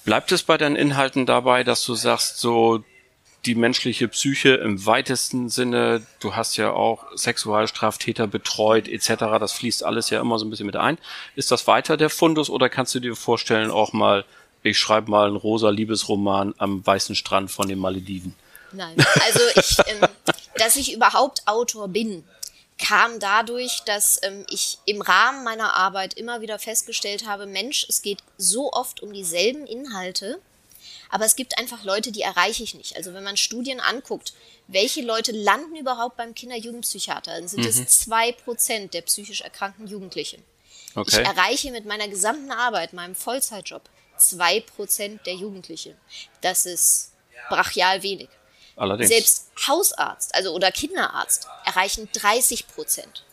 Bleibt 0.04 0.32
es 0.32 0.42
bei 0.42 0.58
deinen 0.58 0.76
Inhalten 0.76 1.24
dabei, 1.24 1.64
dass 1.64 1.82
du 1.84 1.94
sagst, 1.94 2.38
so 2.38 2.84
die 3.46 3.54
menschliche 3.54 4.08
Psyche 4.08 4.54
im 4.54 4.86
weitesten 4.86 5.48
Sinne. 5.48 6.06
Du 6.20 6.34
hast 6.34 6.56
ja 6.56 6.72
auch 6.72 7.04
Sexualstraftäter 7.16 8.26
betreut 8.26 8.88
etc. 8.88 9.08
Das 9.38 9.52
fließt 9.52 9.84
alles 9.84 10.10
ja 10.10 10.20
immer 10.20 10.38
so 10.38 10.44
ein 10.44 10.50
bisschen 10.50 10.66
mit 10.66 10.76
ein. 10.76 10.98
Ist 11.36 11.50
das 11.50 11.66
weiter 11.66 11.96
der 11.96 12.10
Fundus 12.10 12.50
oder 12.50 12.68
kannst 12.68 12.94
du 12.94 13.00
dir 13.00 13.16
vorstellen, 13.16 13.70
auch 13.70 13.92
mal, 13.92 14.24
ich 14.62 14.78
schreibe 14.78 15.10
mal 15.10 15.26
einen 15.26 15.36
rosa 15.36 15.70
Liebesroman 15.70 16.54
am 16.58 16.84
weißen 16.84 17.14
Strand 17.14 17.50
von 17.50 17.68
den 17.68 17.78
Malediven? 17.78 18.34
Nein, 18.72 18.96
also 19.24 19.40
ich, 19.54 19.78
ähm, 19.86 20.08
dass 20.56 20.76
ich 20.76 20.92
überhaupt 20.92 21.42
Autor 21.46 21.88
bin, 21.88 22.24
kam 22.78 23.20
dadurch, 23.20 23.82
dass 23.86 24.20
ähm, 24.22 24.44
ich 24.50 24.78
im 24.84 25.00
Rahmen 25.00 25.44
meiner 25.44 25.74
Arbeit 25.74 26.14
immer 26.14 26.40
wieder 26.40 26.58
festgestellt 26.58 27.26
habe, 27.26 27.46
Mensch, 27.46 27.86
es 27.88 28.02
geht 28.02 28.18
so 28.36 28.72
oft 28.72 29.02
um 29.02 29.12
dieselben 29.12 29.66
Inhalte 29.66 30.40
aber 31.10 31.24
es 31.24 31.36
gibt 31.36 31.58
einfach 31.58 31.84
Leute, 31.84 32.12
die 32.12 32.22
erreiche 32.22 32.62
ich 32.62 32.74
nicht. 32.74 32.96
Also 32.96 33.14
wenn 33.14 33.24
man 33.24 33.36
Studien 33.36 33.80
anguckt, 33.80 34.32
welche 34.66 35.02
Leute 35.02 35.32
landen 35.32 35.76
überhaupt 35.76 36.16
beim 36.16 36.34
Kinder-Jugendpsychiater, 36.34 37.34
dann 37.34 37.48
sind 37.48 37.60
mhm. 37.60 37.68
es 37.68 38.00
zwei 38.00 38.32
Prozent 38.32 38.94
der 38.94 39.02
psychisch 39.02 39.42
erkrankten 39.42 39.86
Jugendlichen. 39.86 40.42
Okay. 40.94 41.20
Ich 41.20 41.26
erreiche 41.26 41.70
mit 41.70 41.86
meiner 41.86 42.08
gesamten 42.08 42.50
Arbeit, 42.50 42.92
meinem 42.92 43.14
Vollzeitjob, 43.14 43.82
zwei 44.16 44.60
Prozent 44.60 45.26
der 45.26 45.34
Jugendlichen. 45.34 45.96
Das 46.40 46.66
ist 46.66 47.12
brachial 47.48 48.02
wenig. 48.02 48.28
Allerdings. 48.76 49.10
Selbst 49.10 49.50
Hausarzt, 49.68 50.34
also 50.34 50.52
oder 50.52 50.72
Kinderarzt 50.72 51.46
erreichen 51.64 52.08
30 52.12 52.66
Prozent. 52.68 53.24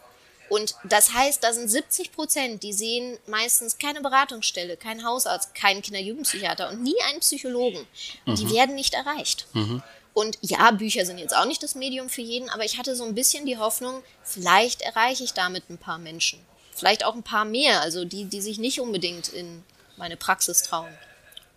Und 0.52 0.76
das 0.84 1.14
heißt, 1.14 1.42
da 1.46 1.54
sind 1.54 1.70
70 1.70 2.12
Prozent, 2.12 2.62
die 2.62 2.74
sehen 2.74 3.18
meistens 3.26 3.78
keine 3.78 4.02
Beratungsstelle, 4.02 4.76
keinen 4.76 5.06
Hausarzt, 5.06 5.56
keinen 5.56 5.82
Kinder-Jugendpsychiater 5.82 6.70
und 6.70 6.84
nie 6.84 7.02
einen 7.08 7.22
Psychologen. 7.22 7.88
Mhm. 8.26 8.36
Die 8.36 8.52
werden 8.52 8.76
nicht 8.76 8.94
erreicht. 8.94 9.48
Mhm. 9.54 9.82
Und 10.14 10.38
ja, 10.42 10.72
Bücher 10.72 11.06
sind 11.06 11.20
jetzt 11.20 11.34
auch 11.34 11.46
nicht 11.46 11.64
das 11.64 11.76
Medium 11.76 12.10
für 12.10 12.20
jeden, 12.20 12.50
aber 12.50 12.66
ich 12.66 12.78
hatte 12.78 12.98
so 12.98 13.06
ein 13.06 13.16
bisschen 13.16 13.46
die 13.46 13.60
Hoffnung, 13.60 14.04
vielleicht 14.26 14.82
erreiche 14.82 15.24
ich 15.24 15.32
damit 15.32 15.70
ein 15.70 15.78
paar 15.78 16.00
Menschen. 16.00 16.46
Vielleicht 16.76 17.06
auch 17.06 17.16
ein 17.16 17.24
paar 17.24 17.46
mehr, 17.46 17.80
also 17.80 18.04
die, 18.04 18.26
die 18.26 18.42
sich 18.42 18.58
nicht 18.58 18.82
unbedingt 18.82 19.30
in 19.30 19.64
meine 19.96 20.18
Praxis 20.18 20.64
trauen. 20.64 20.92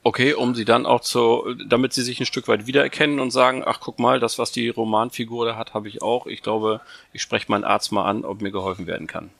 Okay, 0.07 0.35
um 0.35 0.55
sie 0.55 0.67
dann 0.67 0.85
auch 0.85 1.01
zu, 1.01 1.55
damit 1.67 1.95
sie 1.95 2.03
sich 2.03 2.21
ein 2.21 2.27
Stück 2.27 2.47
weit 2.47 2.67
wiedererkennen 2.67 3.21
und 3.21 3.31
sagen, 3.31 3.63
ach 3.65 3.81
guck 3.81 3.99
mal, 3.99 4.21
das, 4.21 4.39
was 4.39 4.53
die 4.53 4.69
Romanfigur 4.69 5.47
da 5.47 5.57
hat, 5.57 5.73
habe 5.73 5.89
ich 5.89 6.03
auch. 6.03 6.27
Ich 6.27 6.43
glaube, 6.43 6.83
ich 7.15 7.23
spreche 7.23 7.47
meinen 7.49 7.65
Arzt 7.65 7.91
mal 7.91 8.05
an, 8.05 8.27
ob 8.27 8.43
mir 8.43 8.51
geholfen 8.51 8.87
werden 8.87 9.07
kann. 9.07 9.31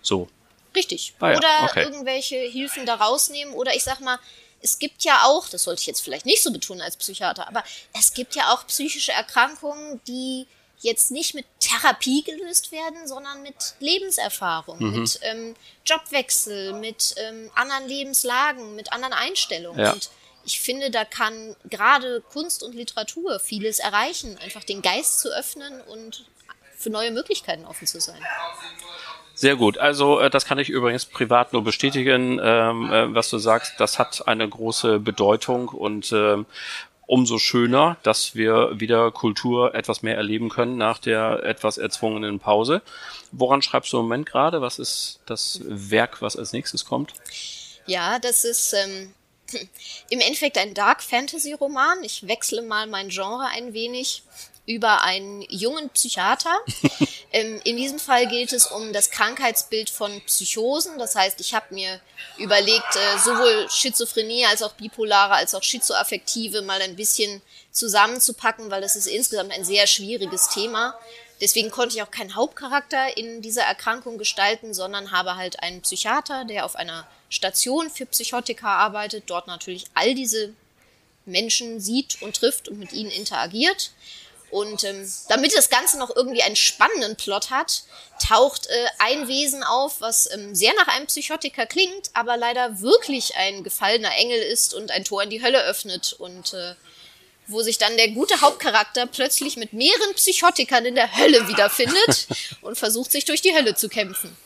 So. 0.00 0.28
Richtig. 0.76 1.14
Ah, 1.18 1.32
ja. 1.32 1.38
Oder 1.38 1.48
okay. 1.64 1.82
irgendwelche 1.82 2.36
Hilfen 2.36 2.86
da 2.86 2.94
rausnehmen. 2.94 3.52
Oder 3.52 3.74
ich 3.74 3.82
sag 3.82 4.00
mal, 4.00 4.20
es 4.60 4.78
gibt 4.78 5.02
ja 5.02 5.24
auch, 5.24 5.48
das 5.48 5.64
sollte 5.64 5.80
ich 5.80 5.88
jetzt 5.88 6.02
vielleicht 6.02 6.24
nicht 6.24 6.40
so 6.40 6.52
betonen 6.52 6.82
als 6.82 6.96
Psychiater, 6.96 7.48
aber 7.48 7.64
es 7.98 8.14
gibt 8.14 8.36
ja 8.36 8.52
auch 8.52 8.64
psychische 8.68 9.10
Erkrankungen, 9.10 10.00
die 10.06 10.46
jetzt 10.82 11.10
nicht 11.10 11.34
mit 11.34 11.46
Therapie 11.60 12.22
gelöst 12.22 12.72
werden, 12.72 13.06
sondern 13.06 13.42
mit 13.42 13.74
Lebenserfahrung, 13.80 14.78
mhm. 14.78 15.00
mit 15.00 15.20
ähm, 15.22 15.54
Jobwechsel, 15.86 16.74
mit 16.74 17.14
ähm, 17.16 17.50
anderen 17.54 17.88
Lebenslagen, 17.88 18.76
mit 18.76 18.92
anderen 18.92 19.14
Einstellungen. 19.14 19.80
Ja. 19.80 19.92
Und 19.92 20.10
ich 20.44 20.60
finde, 20.60 20.90
da 20.90 21.04
kann 21.04 21.56
gerade 21.70 22.20
Kunst 22.20 22.62
und 22.62 22.74
Literatur 22.74 23.38
vieles 23.38 23.78
erreichen, 23.78 24.36
einfach 24.38 24.64
den 24.64 24.82
Geist 24.82 25.20
zu 25.20 25.28
öffnen 25.28 25.80
und 25.82 26.24
für 26.76 26.90
neue 26.90 27.12
Möglichkeiten 27.12 27.64
offen 27.64 27.86
zu 27.86 28.00
sein. 28.00 28.20
Sehr 29.34 29.56
gut. 29.56 29.78
Also 29.78 30.20
äh, 30.20 30.30
das 30.30 30.44
kann 30.44 30.58
ich 30.58 30.68
übrigens 30.68 31.06
privat 31.06 31.52
nur 31.52 31.64
bestätigen, 31.64 32.40
ähm, 32.42 32.92
äh, 32.92 33.14
was 33.14 33.30
du 33.30 33.38
sagst. 33.38 33.74
Das 33.78 33.98
hat 33.98 34.26
eine 34.28 34.48
große 34.48 34.98
Bedeutung 34.98 35.68
und 35.68 36.12
ähm, 36.12 36.46
umso 37.06 37.38
schöner, 37.38 37.96
dass 38.02 38.34
wir 38.34 38.80
wieder 38.80 39.10
Kultur 39.10 39.74
etwas 39.74 40.02
mehr 40.02 40.16
erleben 40.16 40.48
können 40.48 40.76
nach 40.76 40.98
der 40.98 41.42
etwas 41.44 41.78
erzwungenen 41.78 42.38
Pause. 42.38 42.82
Woran 43.32 43.62
schreibst 43.62 43.92
du 43.92 43.98
im 43.98 44.04
Moment 44.04 44.26
gerade? 44.26 44.60
Was 44.60 44.78
ist 44.78 45.20
das 45.26 45.60
Werk, 45.64 46.22
was 46.22 46.36
als 46.36 46.52
nächstes 46.52 46.84
kommt? 46.84 47.14
Ja, 47.86 48.18
das 48.18 48.44
ist 48.44 48.72
ähm, 48.74 49.14
im 50.10 50.20
Endeffekt 50.20 50.58
ein 50.58 50.74
Dark 50.74 51.02
Fantasy 51.02 51.52
Roman. 51.52 52.02
Ich 52.02 52.26
wechsle 52.26 52.62
mal 52.62 52.86
mein 52.86 53.08
Genre 53.08 53.46
ein 53.46 53.72
wenig 53.74 54.22
über 54.66 55.02
einen 55.02 55.42
jungen 55.48 55.90
Psychiater. 55.90 56.54
ähm, 57.32 57.60
in 57.64 57.76
diesem 57.76 57.98
Fall 57.98 58.28
geht 58.28 58.52
es 58.52 58.66
um 58.66 58.92
das 58.92 59.10
Krankheitsbild 59.10 59.90
von 59.90 60.20
Psychosen. 60.26 60.98
Das 60.98 61.16
heißt, 61.16 61.40
ich 61.40 61.54
habe 61.54 61.74
mir 61.74 62.00
überlegt, 62.38 62.94
äh, 62.94 63.18
sowohl 63.18 63.68
Schizophrenie 63.70 64.46
als 64.46 64.62
auch 64.62 64.72
bipolare 64.74 65.34
als 65.34 65.54
auch 65.54 65.62
schizoaffektive 65.62 66.62
mal 66.62 66.80
ein 66.80 66.96
bisschen 66.96 67.42
zusammenzupacken, 67.72 68.70
weil 68.70 68.82
das 68.82 68.96
ist 68.96 69.06
insgesamt 69.06 69.52
ein 69.52 69.64
sehr 69.64 69.86
schwieriges 69.86 70.48
Thema. 70.48 70.96
Deswegen 71.40 71.72
konnte 71.72 71.96
ich 71.96 72.02
auch 72.02 72.10
keinen 72.12 72.36
Hauptcharakter 72.36 73.16
in 73.16 73.42
dieser 73.42 73.62
Erkrankung 73.62 74.16
gestalten, 74.16 74.74
sondern 74.74 75.10
habe 75.10 75.34
halt 75.34 75.60
einen 75.60 75.80
Psychiater, 75.82 76.44
der 76.44 76.64
auf 76.64 76.76
einer 76.76 77.04
Station 77.30 77.90
für 77.90 78.06
Psychotika 78.06 78.68
arbeitet, 78.68 79.24
dort 79.26 79.48
natürlich 79.48 79.86
all 79.94 80.14
diese 80.14 80.52
Menschen 81.24 81.80
sieht 81.80 82.22
und 82.22 82.36
trifft 82.36 82.68
und 82.68 82.78
mit 82.78 82.92
ihnen 82.92 83.10
interagiert. 83.10 83.90
Und 84.52 84.84
ähm, 84.84 85.10
damit 85.30 85.56
das 85.56 85.70
Ganze 85.70 85.98
noch 85.98 86.14
irgendwie 86.14 86.42
einen 86.42 86.56
spannenden 86.56 87.16
Plot 87.16 87.48
hat, 87.48 87.84
taucht 88.22 88.66
äh, 88.66 88.86
ein 88.98 89.26
Wesen 89.26 89.62
auf, 89.62 90.02
was 90.02 90.30
ähm, 90.30 90.54
sehr 90.54 90.74
nach 90.74 90.88
einem 90.88 91.06
Psychotiker 91.06 91.64
klingt, 91.64 92.10
aber 92.12 92.36
leider 92.36 92.82
wirklich 92.82 93.34
ein 93.36 93.64
gefallener 93.64 94.14
Engel 94.14 94.42
ist 94.42 94.74
und 94.74 94.90
ein 94.90 95.04
Tor 95.04 95.22
in 95.22 95.30
die 95.30 95.42
Hölle 95.42 95.64
öffnet. 95.64 96.12
Und 96.12 96.52
äh, 96.52 96.74
wo 97.46 97.62
sich 97.62 97.78
dann 97.78 97.96
der 97.96 98.08
gute 98.08 98.42
Hauptcharakter 98.42 99.06
plötzlich 99.06 99.56
mit 99.56 99.72
mehreren 99.72 100.14
Psychotikern 100.16 100.84
in 100.84 100.96
der 100.96 101.16
Hölle 101.16 101.48
wiederfindet 101.48 102.26
und 102.60 102.76
versucht, 102.76 103.10
sich 103.10 103.24
durch 103.24 103.40
die 103.40 103.54
Hölle 103.54 103.74
zu 103.74 103.88
kämpfen. 103.88 104.36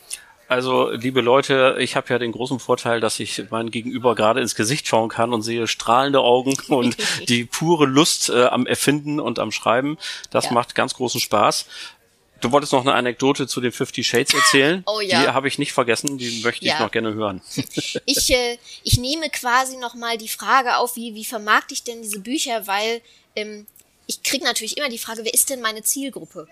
Also, 0.47 0.91
liebe 0.91 1.21
Leute, 1.21 1.75
ich 1.79 1.95
habe 1.95 2.07
ja 2.09 2.19
den 2.19 2.31
großen 2.31 2.59
Vorteil, 2.59 3.01
dass 3.01 3.19
ich 3.19 3.43
mein 3.49 3.69
Gegenüber 3.69 4.15
gerade 4.15 4.39
ins 4.39 4.55
Gesicht 4.55 4.87
schauen 4.87 5.09
kann 5.09 5.33
und 5.33 5.41
sehe 5.41 5.67
strahlende 5.67 6.21
Augen 6.21 6.55
und 6.69 6.95
die 7.27 7.43
pure 7.43 7.85
Lust 7.85 8.29
äh, 8.29 8.45
am 8.45 8.65
Erfinden 8.65 9.19
und 9.19 9.39
am 9.39 9.51
Schreiben. 9.51 9.97
Das 10.29 10.45
ja. 10.45 10.51
macht 10.53 10.75
ganz 10.75 10.93
großen 10.93 11.19
Spaß. 11.19 11.65
Du 12.39 12.51
wolltest 12.51 12.71
noch 12.71 12.81
eine 12.81 12.93
Anekdote 12.93 13.47
zu 13.47 13.61
den 13.61 13.71
Fifty 13.71 14.03
Shades 14.03 14.33
erzählen. 14.33 14.83
Oh 14.85 15.01
ja. 15.01 15.21
Die 15.21 15.27
habe 15.29 15.47
ich 15.47 15.57
nicht 15.57 15.73
vergessen, 15.73 16.17
die 16.17 16.41
möchte 16.43 16.65
ja. 16.65 16.75
ich 16.75 16.79
noch 16.79 16.91
gerne 16.91 17.13
hören. 17.13 17.41
ich, 18.05 18.31
äh, 18.31 18.57
ich 18.83 18.97
nehme 18.99 19.29
quasi 19.29 19.77
nochmal 19.77 20.17
die 20.17 20.27
Frage 20.27 20.77
auf, 20.77 20.95
wie, 20.95 21.15
wie 21.15 21.25
vermarkte 21.25 21.73
ich 21.73 21.83
denn 21.83 22.01
diese 22.01 22.19
Bücher, 22.19 22.67
weil 22.67 23.01
ähm, 23.35 23.65
ich 24.05 24.23
kriege 24.23 24.45
natürlich 24.45 24.77
immer 24.77 24.89
die 24.89 24.99
Frage, 24.99 25.25
wer 25.25 25.33
ist 25.33 25.49
denn 25.49 25.61
meine 25.61 25.83
Zielgruppe? 25.83 26.47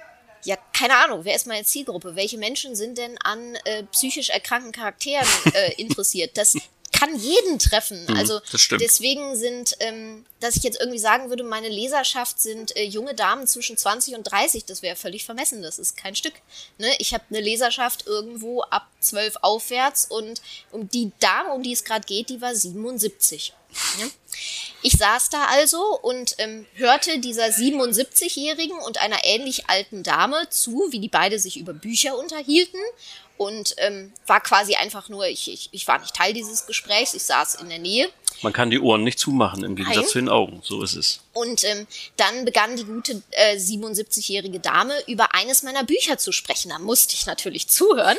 Ja, 0.46 0.58
keine 0.74 0.96
Ahnung, 0.96 1.26
wer 1.26 1.36
ist 1.36 1.48
meine 1.48 1.66
Zielgruppe? 1.66 2.16
Welche 2.16 2.38
Menschen 2.38 2.76
sind 2.76 2.98
denn 2.98 3.18
an 3.20 3.56
äh, 3.66 3.84
psychisch 3.92 4.30
erkrankten 4.30 4.72
Charakteren 4.72 5.28
äh, 5.54 5.74
interessiert? 5.78 6.38
Das 6.38 6.56
kann 6.92 7.18
jeden 7.18 7.60
treffen. 7.60 8.06
Mhm, 8.08 8.16
also 8.16 8.40
deswegen 8.80 9.36
sind, 9.36 9.76
ähm, 9.80 10.26
dass 10.40 10.56
ich 10.56 10.64
jetzt 10.64 10.80
irgendwie 10.80 11.00
sagen 11.00 11.30
würde, 11.30 11.44
meine 11.44 11.68
Leserschaft 11.68 12.40
sind 12.40 12.76
äh, 12.78 12.84
junge 12.84 13.16
Damen 13.16 13.48
zwischen 13.48 13.76
20 13.76 14.16
und 14.16 14.24
30, 14.24 14.66
das 14.66 14.82
wäre 14.82 14.96
völlig 14.96 15.26
vermessen. 15.26 15.62
Das 15.62 15.80
ist 15.80 15.98
kein 15.98 16.16
Stück. 16.16 16.36
Ne? 16.78 16.94
Ich 17.00 17.14
habe 17.14 17.24
eine 17.30 17.42
Leserschaft 17.42 18.06
irgendwo 18.08 18.62
ab 18.62 18.88
12 19.00 19.38
aufwärts 19.42 20.06
und 20.06 20.42
um 20.72 20.88
die 20.90 21.12
Dame, 21.20 21.54
um 21.54 21.64
die 21.64 21.74
es 21.74 21.84
gerade 21.84 22.06
geht, 22.06 22.30
die 22.30 22.42
war 22.42 22.56
77. 22.56 23.54
Ja? 24.00 24.08
Ich 24.82 24.94
saß 24.94 25.30
da 25.30 25.46
also 25.46 25.82
und 26.02 26.36
ähm, 26.38 26.66
hörte 26.76 27.20
dieser 27.20 27.46
77-Jährigen 27.46 28.78
und 28.80 29.00
einer 29.00 29.24
ähnlich 29.24 29.68
alten 29.68 30.04
Dame 30.04 30.48
zu, 30.50 30.88
wie 30.92 31.00
die 31.00 31.10
beide 31.10 31.40
sich 31.40 31.58
über 31.58 31.74
Bücher 31.74 32.18
unterhielten 32.18 32.80
und 33.38 33.74
ähm, 33.78 34.14
war 34.28 34.42
quasi 34.42 34.76
einfach 34.76 35.10
nur, 35.10 35.28
ich, 35.28 35.52
ich, 35.52 35.70
ich 35.72 35.88
war 35.88 36.00
nicht 36.00 36.16
Teil 36.16 36.34
dieses 36.34 36.68
Gesprächs, 36.68 37.14
ich 37.14 37.24
saß 37.24 37.56
in 37.56 37.70
der 37.70 37.80
Nähe. 37.80 38.10
Man 38.42 38.54
kann 38.54 38.70
die 38.70 38.80
Ohren 38.80 39.04
nicht 39.04 39.18
zumachen, 39.18 39.64
im 39.64 39.76
Gegensatz 39.76 40.04
Nein. 40.04 40.12
zu 40.12 40.18
den 40.20 40.30
Augen, 40.30 40.62
so 40.64 40.84
ist 40.84 40.96
es. 40.96 41.22
Und 41.34 41.64
ähm, 41.64 41.88
dann 42.18 42.46
begann 42.46 42.76
die 42.76 42.84
gute 42.84 43.22
äh, 43.32 43.56
77-jährige 43.56 44.60
Dame 44.60 44.94
über 45.08 45.34
eines 45.34 45.64
meiner 45.64 45.84
Bücher 45.84 46.18
zu 46.18 46.32
sprechen. 46.32 46.70
Da 46.70 46.80
musste 46.80 47.16
ich 47.16 47.26
natürlich 47.26 47.68
zuhören. 47.70 48.18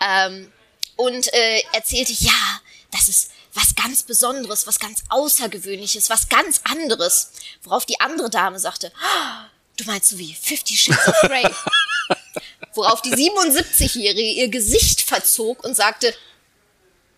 Ähm, 0.00 0.52
und 0.96 1.32
äh, 1.32 1.62
erzählte, 1.72 2.12
ja, 2.12 2.60
das 2.92 3.08
ist 3.08 3.30
was 3.54 3.74
ganz 3.74 4.02
Besonderes, 4.02 4.66
was 4.66 4.78
ganz 4.78 5.02
Außergewöhnliches, 5.08 6.10
was 6.10 6.28
ganz 6.28 6.60
anderes. 6.64 7.30
Worauf 7.62 7.86
die 7.86 8.00
andere 8.00 8.30
Dame 8.30 8.58
sagte, 8.58 8.92
oh, 8.96 9.46
du 9.76 9.84
meinst 9.84 10.10
so 10.10 10.18
wie 10.18 10.34
Fifty 10.34 10.76
Shades 10.76 11.08
of 11.08 11.20
Grey. 11.22 11.44
Worauf 12.74 13.02
die 13.02 13.14
77-Jährige 13.14 14.40
ihr 14.40 14.48
Gesicht 14.48 15.00
verzog 15.00 15.62
und 15.64 15.76
sagte, 15.76 16.14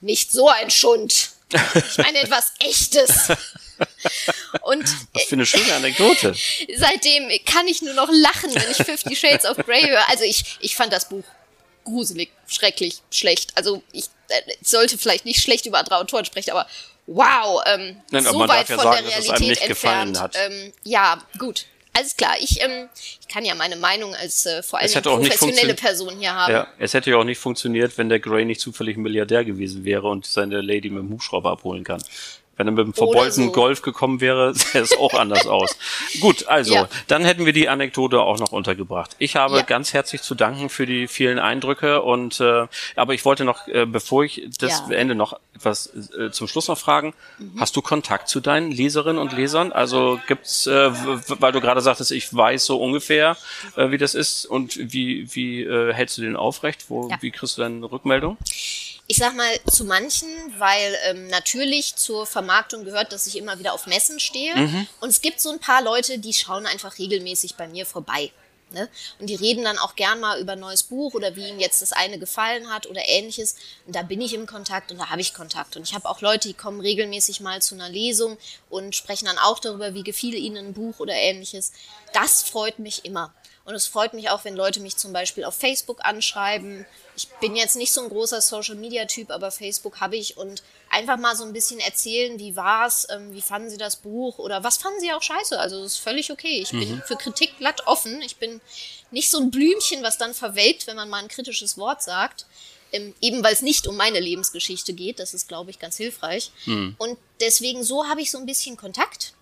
nicht 0.00 0.30
so 0.30 0.48
ein 0.48 0.70
Schund. 0.70 1.30
Ich 1.50 1.98
meine 1.98 2.20
etwas 2.20 2.52
Echtes. 2.58 3.28
Und 4.62 4.84
Was 5.12 5.24
für 5.24 5.34
eine 5.34 5.46
schöne 5.46 5.74
Anekdote. 5.74 6.34
Seitdem 6.76 7.30
kann 7.44 7.68
ich 7.68 7.82
nur 7.82 7.94
noch 7.94 8.08
lachen, 8.10 8.54
wenn 8.54 8.70
ich 8.70 8.78
Fifty 8.78 9.14
Shades 9.14 9.44
of 9.44 9.58
Grey 9.58 9.82
höre. 9.82 10.08
Also 10.08 10.24
ich, 10.24 10.58
ich 10.60 10.76
fand 10.76 10.92
das 10.92 11.08
Buch 11.08 11.24
gruselig, 11.86 12.30
schrecklich, 12.46 13.00
schlecht. 13.10 13.52
Also 13.56 13.82
ich 13.92 14.04
äh, 14.28 14.52
sollte 14.62 14.98
vielleicht 14.98 15.24
nicht 15.24 15.40
schlecht 15.40 15.64
über 15.66 15.78
andere 15.78 15.96
Autoren 15.96 16.24
sprechen, 16.24 16.50
aber 16.50 16.66
wow, 17.06 17.62
ähm, 17.66 17.96
Nein, 18.10 18.24
so 18.24 18.38
weit 18.40 18.68
ja 18.68 18.76
von 18.76 18.84
sagen, 18.84 19.06
der 19.08 19.24
Realität 19.24 19.62
entfernt. 19.62 20.20
Ähm, 20.34 20.72
ja, 20.84 21.22
gut. 21.38 21.66
Alles 21.92 22.14
klar, 22.14 22.34
ich, 22.38 22.62
ähm, 22.62 22.90
ich 23.22 23.26
kann 23.26 23.46
ja 23.46 23.54
meine 23.54 23.76
Meinung 23.76 24.14
als 24.14 24.44
äh, 24.44 24.62
vor 24.62 24.80
allem 24.80 24.92
professionelle 24.92 25.72
Person 25.72 26.18
hier 26.18 26.34
haben. 26.34 26.52
Ja, 26.52 26.66
es 26.78 26.92
hätte 26.92 27.10
ja 27.10 27.16
auch 27.16 27.24
nicht 27.24 27.38
funktioniert, 27.38 27.96
wenn 27.96 28.10
der 28.10 28.20
Gray 28.20 28.44
nicht 28.44 28.60
zufällig 28.60 28.98
ein 28.98 29.02
Milliardär 29.02 29.46
gewesen 29.46 29.84
wäre 29.86 30.06
und 30.08 30.26
seine 30.26 30.60
Lady 30.60 30.90
mit 30.90 30.98
dem 30.98 31.10
Hubschrauber 31.10 31.52
abholen 31.52 31.84
kann. 31.84 32.02
Wenn 32.56 32.68
er 32.68 32.72
mit 32.72 32.86
dem 32.86 32.94
verbeulten 32.94 33.46
so. 33.46 33.52
Golf 33.52 33.82
gekommen 33.82 34.20
wäre, 34.20 34.54
sähe 34.54 34.80
es 34.80 34.96
auch 34.96 35.14
anders 35.14 35.46
aus. 35.46 35.76
Gut, 36.20 36.46
also, 36.48 36.74
ja. 36.74 36.88
dann 37.06 37.24
hätten 37.24 37.46
wir 37.46 37.52
die 37.52 37.68
Anekdote 37.68 38.20
auch 38.20 38.38
noch 38.38 38.52
untergebracht. 38.52 39.16
Ich 39.18 39.36
habe 39.36 39.58
ja. 39.58 39.62
ganz 39.62 39.92
herzlich 39.92 40.22
zu 40.22 40.34
danken 40.34 40.68
für 40.68 40.86
die 40.86 41.08
vielen 41.08 41.38
Eindrücke 41.38 42.02
und 42.02 42.40
äh, 42.40 42.66
aber 42.94 43.14
ich 43.14 43.24
wollte 43.24 43.44
noch, 43.44 43.66
äh, 43.68 43.86
bevor 43.86 44.24
ich 44.24 44.48
das 44.58 44.80
ja. 44.80 44.86
beende, 44.88 45.14
noch 45.14 45.38
etwas 45.54 45.92
äh, 46.18 46.30
zum 46.30 46.48
Schluss 46.48 46.68
noch 46.68 46.78
fragen. 46.78 47.14
Mhm. 47.38 47.60
Hast 47.60 47.76
du 47.76 47.82
Kontakt 47.82 48.28
zu 48.28 48.40
deinen 48.40 48.70
Leserinnen 48.70 49.20
und 49.20 49.32
Lesern? 49.32 49.72
Also 49.72 50.20
gibt's, 50.26 50.66
äh, 50.66 50.90
weil 51.40 51.52
du 51.52 51.60
gerade 51.60 51.80
sagtest, 51.80 52.12
ich 52.12 52.34
weiß 52.34 52.64
so 52.64 52.80
ungefähr, 52.80 53.36
äh, 53.76 53.90
wie 53.90 53.98
das 53.98 54.14
ist 54.14 54.46
und 54.46 54.76
wie, 54.76 55.34
wie 55.34 55.62
äh, 55.62 55.92
hältst 55.92 56.18
du 56.18 56.22
den 56.22 56.36
aufrecht? 56.36 56.86
Wo, 56.88 57.10
Wie 57.20 57.30
kriegst 57.30 57.56
du 57.58 57.62
deine 57.62 57.90
Rückmeldung? 57.90 58.36
Ich 59.08 59.18
sag 59.18 59.34
mal 59.36 59.48
zu 59.70 59.84
manchen, 59.84 60.28
weil 60.58 60.96
ähm, 61.04 61.28
natürlich 61.28 61.96
zur 61.96 62.26
Vermarktung 62.26 62.84
gehört, 62.84 63.12
dass 63.12 63.26
ich 63.26 63.36
immer 63.36 63.58
wieder 63.58 63.72
auf 63.72 63.86
Messen 63.86 64.18
stehe. 64.18 64.56
Mhm. 64.56 64.86
Und 65.00 65.10
es 65.10 65.20
gibt 65.20 65.40
so 65.40 65.50
ein 65.50 65.60
paar 65.60 65.82
Leute, 65.82 66.18
die 66.18 66.32
schauen 66.32 66.66
einfach 66.66 66.98
regelmäßig 66.98 67.54
bei 67.54 67.68
mir 67.68 67.86
vorbei. 67.86 68.32
Ne? 68.70 68.88
Und 69.20 69.28
die 69.28 69.36
reden 69.36 69.62
dann 69.62 69.78
auch 69.78 69.94
gern 69.94 70.18
mal 70.18 70.40
über 70.40 70.52
ein 70.52 70.60
neues 70.60 70.82
Buch 70.82 71.14
oder 71.14 71.36
wie 71.36 71.48
ihnen 71.48 71.60
jetzt 71.60 71.82
das 71.82 71.92
eine 71.92 72.18
gefallen 72.18 72.68
hat 72.68 72.86
oder 72.88 73.00
ähnliches. 73.06 73.54
Und 73.86 73.94
da 73.94 74.02
bin 74.02 74.20
ich 74.20 74.34
im 74.34 74.46
Kontakt 74.46 74.90
und 74.90 74.98
da 74.98 75.08
habe 75.10 75.20
ich 75.20 75.34
Kontakt. 75.34 75.76
Und 75.76 75.84
ich 75.84 75.94
habe 75.94 76.08
auch 76.08 76.20
Leute, 76.20 76.48
die 76.48 76.54
kommen 76.54 76.80
regelmäßig 76.80 77.40
mal 77.40 77.62
zu 77.62 77.76
einer 77.76 77.88
Lesung 77.88 78.36
und 78.68 78.96
sprechen 78.96 79.26
dann 79.26 79.38
auch 79.38 79.60
darüber, 79.60 79.94
wie 79.94 80.02
gefiel 80.02 80.34
ihnen 80.34 80.56
ein 80.56 80.74
Buch 80.74 80.98
oder 80.98 81.14
ähnliches. 81.14 81.70
Das 82.12 82.42
freut 82.42 82.80
mich 82.80 83.04
immer. 83.04 83.32
Und 83.64 83.74
es 83.74 83.86
freut 83.86 84.14
mich 84.14 84.30
auch, 84.30 84.44
wenn 84.44 84.56
Leute 84.56 84.80
mich 84.80 84.96
zum 84.96 85.12
Beispiel 85.12 85.44
auf 85.44 85.54
Facebook 85.54 86.04
anschreiben. 86.04 86.86
Ich 87.16 87.28
bin 87.40 87.56
jetzt 87.56 87.76
nicht 87.76 87.92
so 87.92 88.02
ein 88.02 88.10
großer 88.10 88.40
Social-Media-Typ, 88.40 89.30
aber 89.30 89.50
Facebook 89.50 90.00
habe 90.00 90.16
ich 90.16 90.36
und 90.36 90.62
einfach 90.90 91.16
mal 91.16 91.34
so 91.34 91.44
ein 91.44 91.52
bisschen 91.52 91.80
erzählen, 91.80 92.38
wie 92.38 92.56
war's, 92.56 93.06
ähm, 93.10 93.32
wie 93.32 93.40
fanden 93.40 93.70
Sie 93.70 93.78
das 93.78 93.96
Buch 93.96 94.38
oder 94.38 94.62
was 94.62 94.76
fanden 94.76 95.00
Sie 95.00 95.12
auch 95.12 95.22
scheiße. 95.22 95.58
Also 95.58 95.82
das 95.82 95.92
ist 95.92 95.98
völlig 95.98 96.30
okay. 96.30 96.60
Ich 96.60 96.72
mhm. 96.72 96.80
bin 96.80 97.02
für 97.06 97.16
Kritik 97.16 97.56
glatt 97.58 97.86
offen. 97.86 98.20
Ich 98.20 98.36
bin 98.36 98.60
nicht 99.10 99.30
so 99.30 99.38
ein 99.38 99.50
Blümchen, 99.50 100.02
was 100.02 100.18
dann 100.18 100.34
verwelkt, 100.34 100.86
wenn 100.86 100.96
man 100.96 101.08
mal 101.08 101.22
ein 101.22 101.28
kritisches 101.28 101.78
Wort 101.78 102.02
sagt. 102.02 102.46
Ähm, 102.92 103.14
eben 103.20 103.42
weil 103.42 103.52
es 103.52 103.62
nicht 103.62 103.86
um 103.86 103.96
meine 103.96 104.20
Lebensgeschichte 104.20 104.92
geht. 104.92 105.18
Das 105.18 105.34
ist, 105.34 105.48
glaube 105.48 105.70
ich, 105.70 105.78
ganz 105.78 105.96
hilfreich. 105.96 106.52
Mhm. 106.66 106.94
Und 106.98 107.18
deswegen 107.40 107.82
so 107.82 108.06
habe 108.06 108.20
ich 108.20 108.30
so 108.30 108.38
ein 108.38 108.46
bisschen 108.46 108.76
Kontakt 108.76 109.32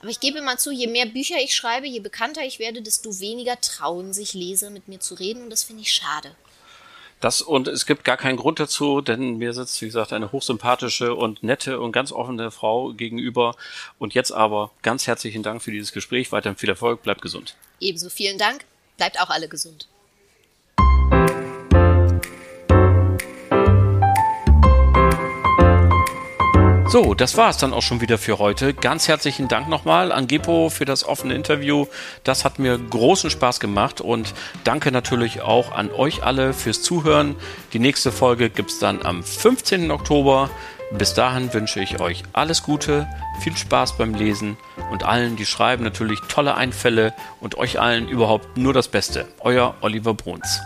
Aber 0.00 0.10
ich 0.10 0.20
gebe 0.20 0.40
mal 0.42 0.58
zu, 0.58 0.70
je 0.70 0.86
mehr 0.86 1.06
Bücher 1.06 1.36
ich 1.38 1.54
schreibe, 1.54 1.86
je 1.86 2.00
bekannter 2.00 2.42
ich 2.44 2.58
werde, 2.58 2.82
desto 2.82 3.20
weniger 3.20 3.60
trauen 3.60 4.12
sich 4.12 4.34
Leser 4.34 4.70
mit 4.70 4.88
mir 4.88 5.00
zu 5.00 5.14
reden 5.14 5.44
und 5.44 5.50
das 5.50 5.64
finde 5.64 5.82
ich 5.82 5.92
schade. 5.92 6.34
Das 7.20 7.42
und 7.42 7.66
es 7.66 7.84
gibt 7.84 8.04
gar 8.04 8.16
keinen 8.16 8.36
Grund 8.36 8.60
dazu, 8.60 9.00
denn 9.00 9.38
mir 9.38 9.52
sitzt, 9.52 9.80
wie 9.82 9.86
gesagt, 9.86 10.12
eine 10.12 10.30
hochsympathische 10.30 11.14
und 11.14 11.42
nette 11.42 11.80
und 11.80 11.92
ganz 11.92 12.12
offene 12.12 12.50
Frau 12.50 12.92
gegenüber. 12.92 13.56
Und 13.98 14.14
jetzt 14.14 14.30
aber 14.30 14.70
ganz 14.82 15.06
herzlichen 15.06 15.42
Dank 15.42 15.62
für 15.62 15.72
dieses 15.72 15.92
Gespräch. 15.92 16.30
Weiterhin 16.30 16.56
viel 16.56 16.68
Erfolg, 16.68 17.02
bleibt 17.02 17.22
gesund. 17.22 17.56
Ebenso 17.80 18.08
vielen 18.08 18.38
Dank. 18.38 18.64
Bleibt 18.96 19.20
auch 19.20 19.30
alle 19.30 19.48
gesund. 19.48 19.88
So, 26.90 27.12
das 27.12 27.36
war 27.36 27.50
es 27.50 27.58
dann 27.58 27.74
auch 27.74 27.82
schon 27.82 28.00
wieder 28.00 28.16
für 28.16 28.38
heute. 28.38 28.72
Ganz 28.72 29.08
herzlichen 29.08 29.46
Dank 29.46 29.68
nochmal 29.68 30.10
an 30.10 30.26
Gepo 30.26 30.70
für 30.70 30.86
das 30.86 31.04
offene 31.04 31.34
Interview. 31.34 31.84
Das 32.24 32.46
hat 32.46 32.58
mir 32.58 32.78
großen 32.78 33.28
Spaß 33.28 33.60
gemacht 33.60 34.00
und 34.00 34.32
danke 34.64 34.90
natürlich 34.90 35.42
auch 35.42 35.70
an 35.72 35.90
euch 35.90 36.22
alle 36.22 36.54
fürs 36.54 36.80
Zuhören. 36.80 37.36
Die 37.74 37.78
nächste 37.78 38.10
Folge 38.10 38.48
gibt 38.48 38.70
es 38.70 38.78
dann 38.78 39.02
am 39.02 39.22
15. 39.22 39.90
Oktober. 39.90 40.48
Bis 40.90 41.12
dahin 41.12 41.52
wünsche 41.52 41.80
ich 41.80 42.00
euch 42.00 42.22
alles 42.32 42.62
Gute, 42.62 43.06
viel 43.40 43.54
Spaß 43.54 43.98
beim 43.98 44.14
Lesen 44.14 44.56
und 44.90 45.02
allen, 45.02 45.36
die 45.36 45.44
schreiben, 45.44 45.84
natürlich 45.84 46.20
tolle 46.28 46.54
Einfälle 46.54 47.12
und 47.42 47.58
euch 47.58 47.78
allen 47.78 48.08
überhaupt 48.08 48.56
nur 48.56 48.72
das 48.72 48.88
Beste. 48.88 49.28
Euer 49.40 49.74
Oliver 49.82 50.14
Bruns. 50.14 50.62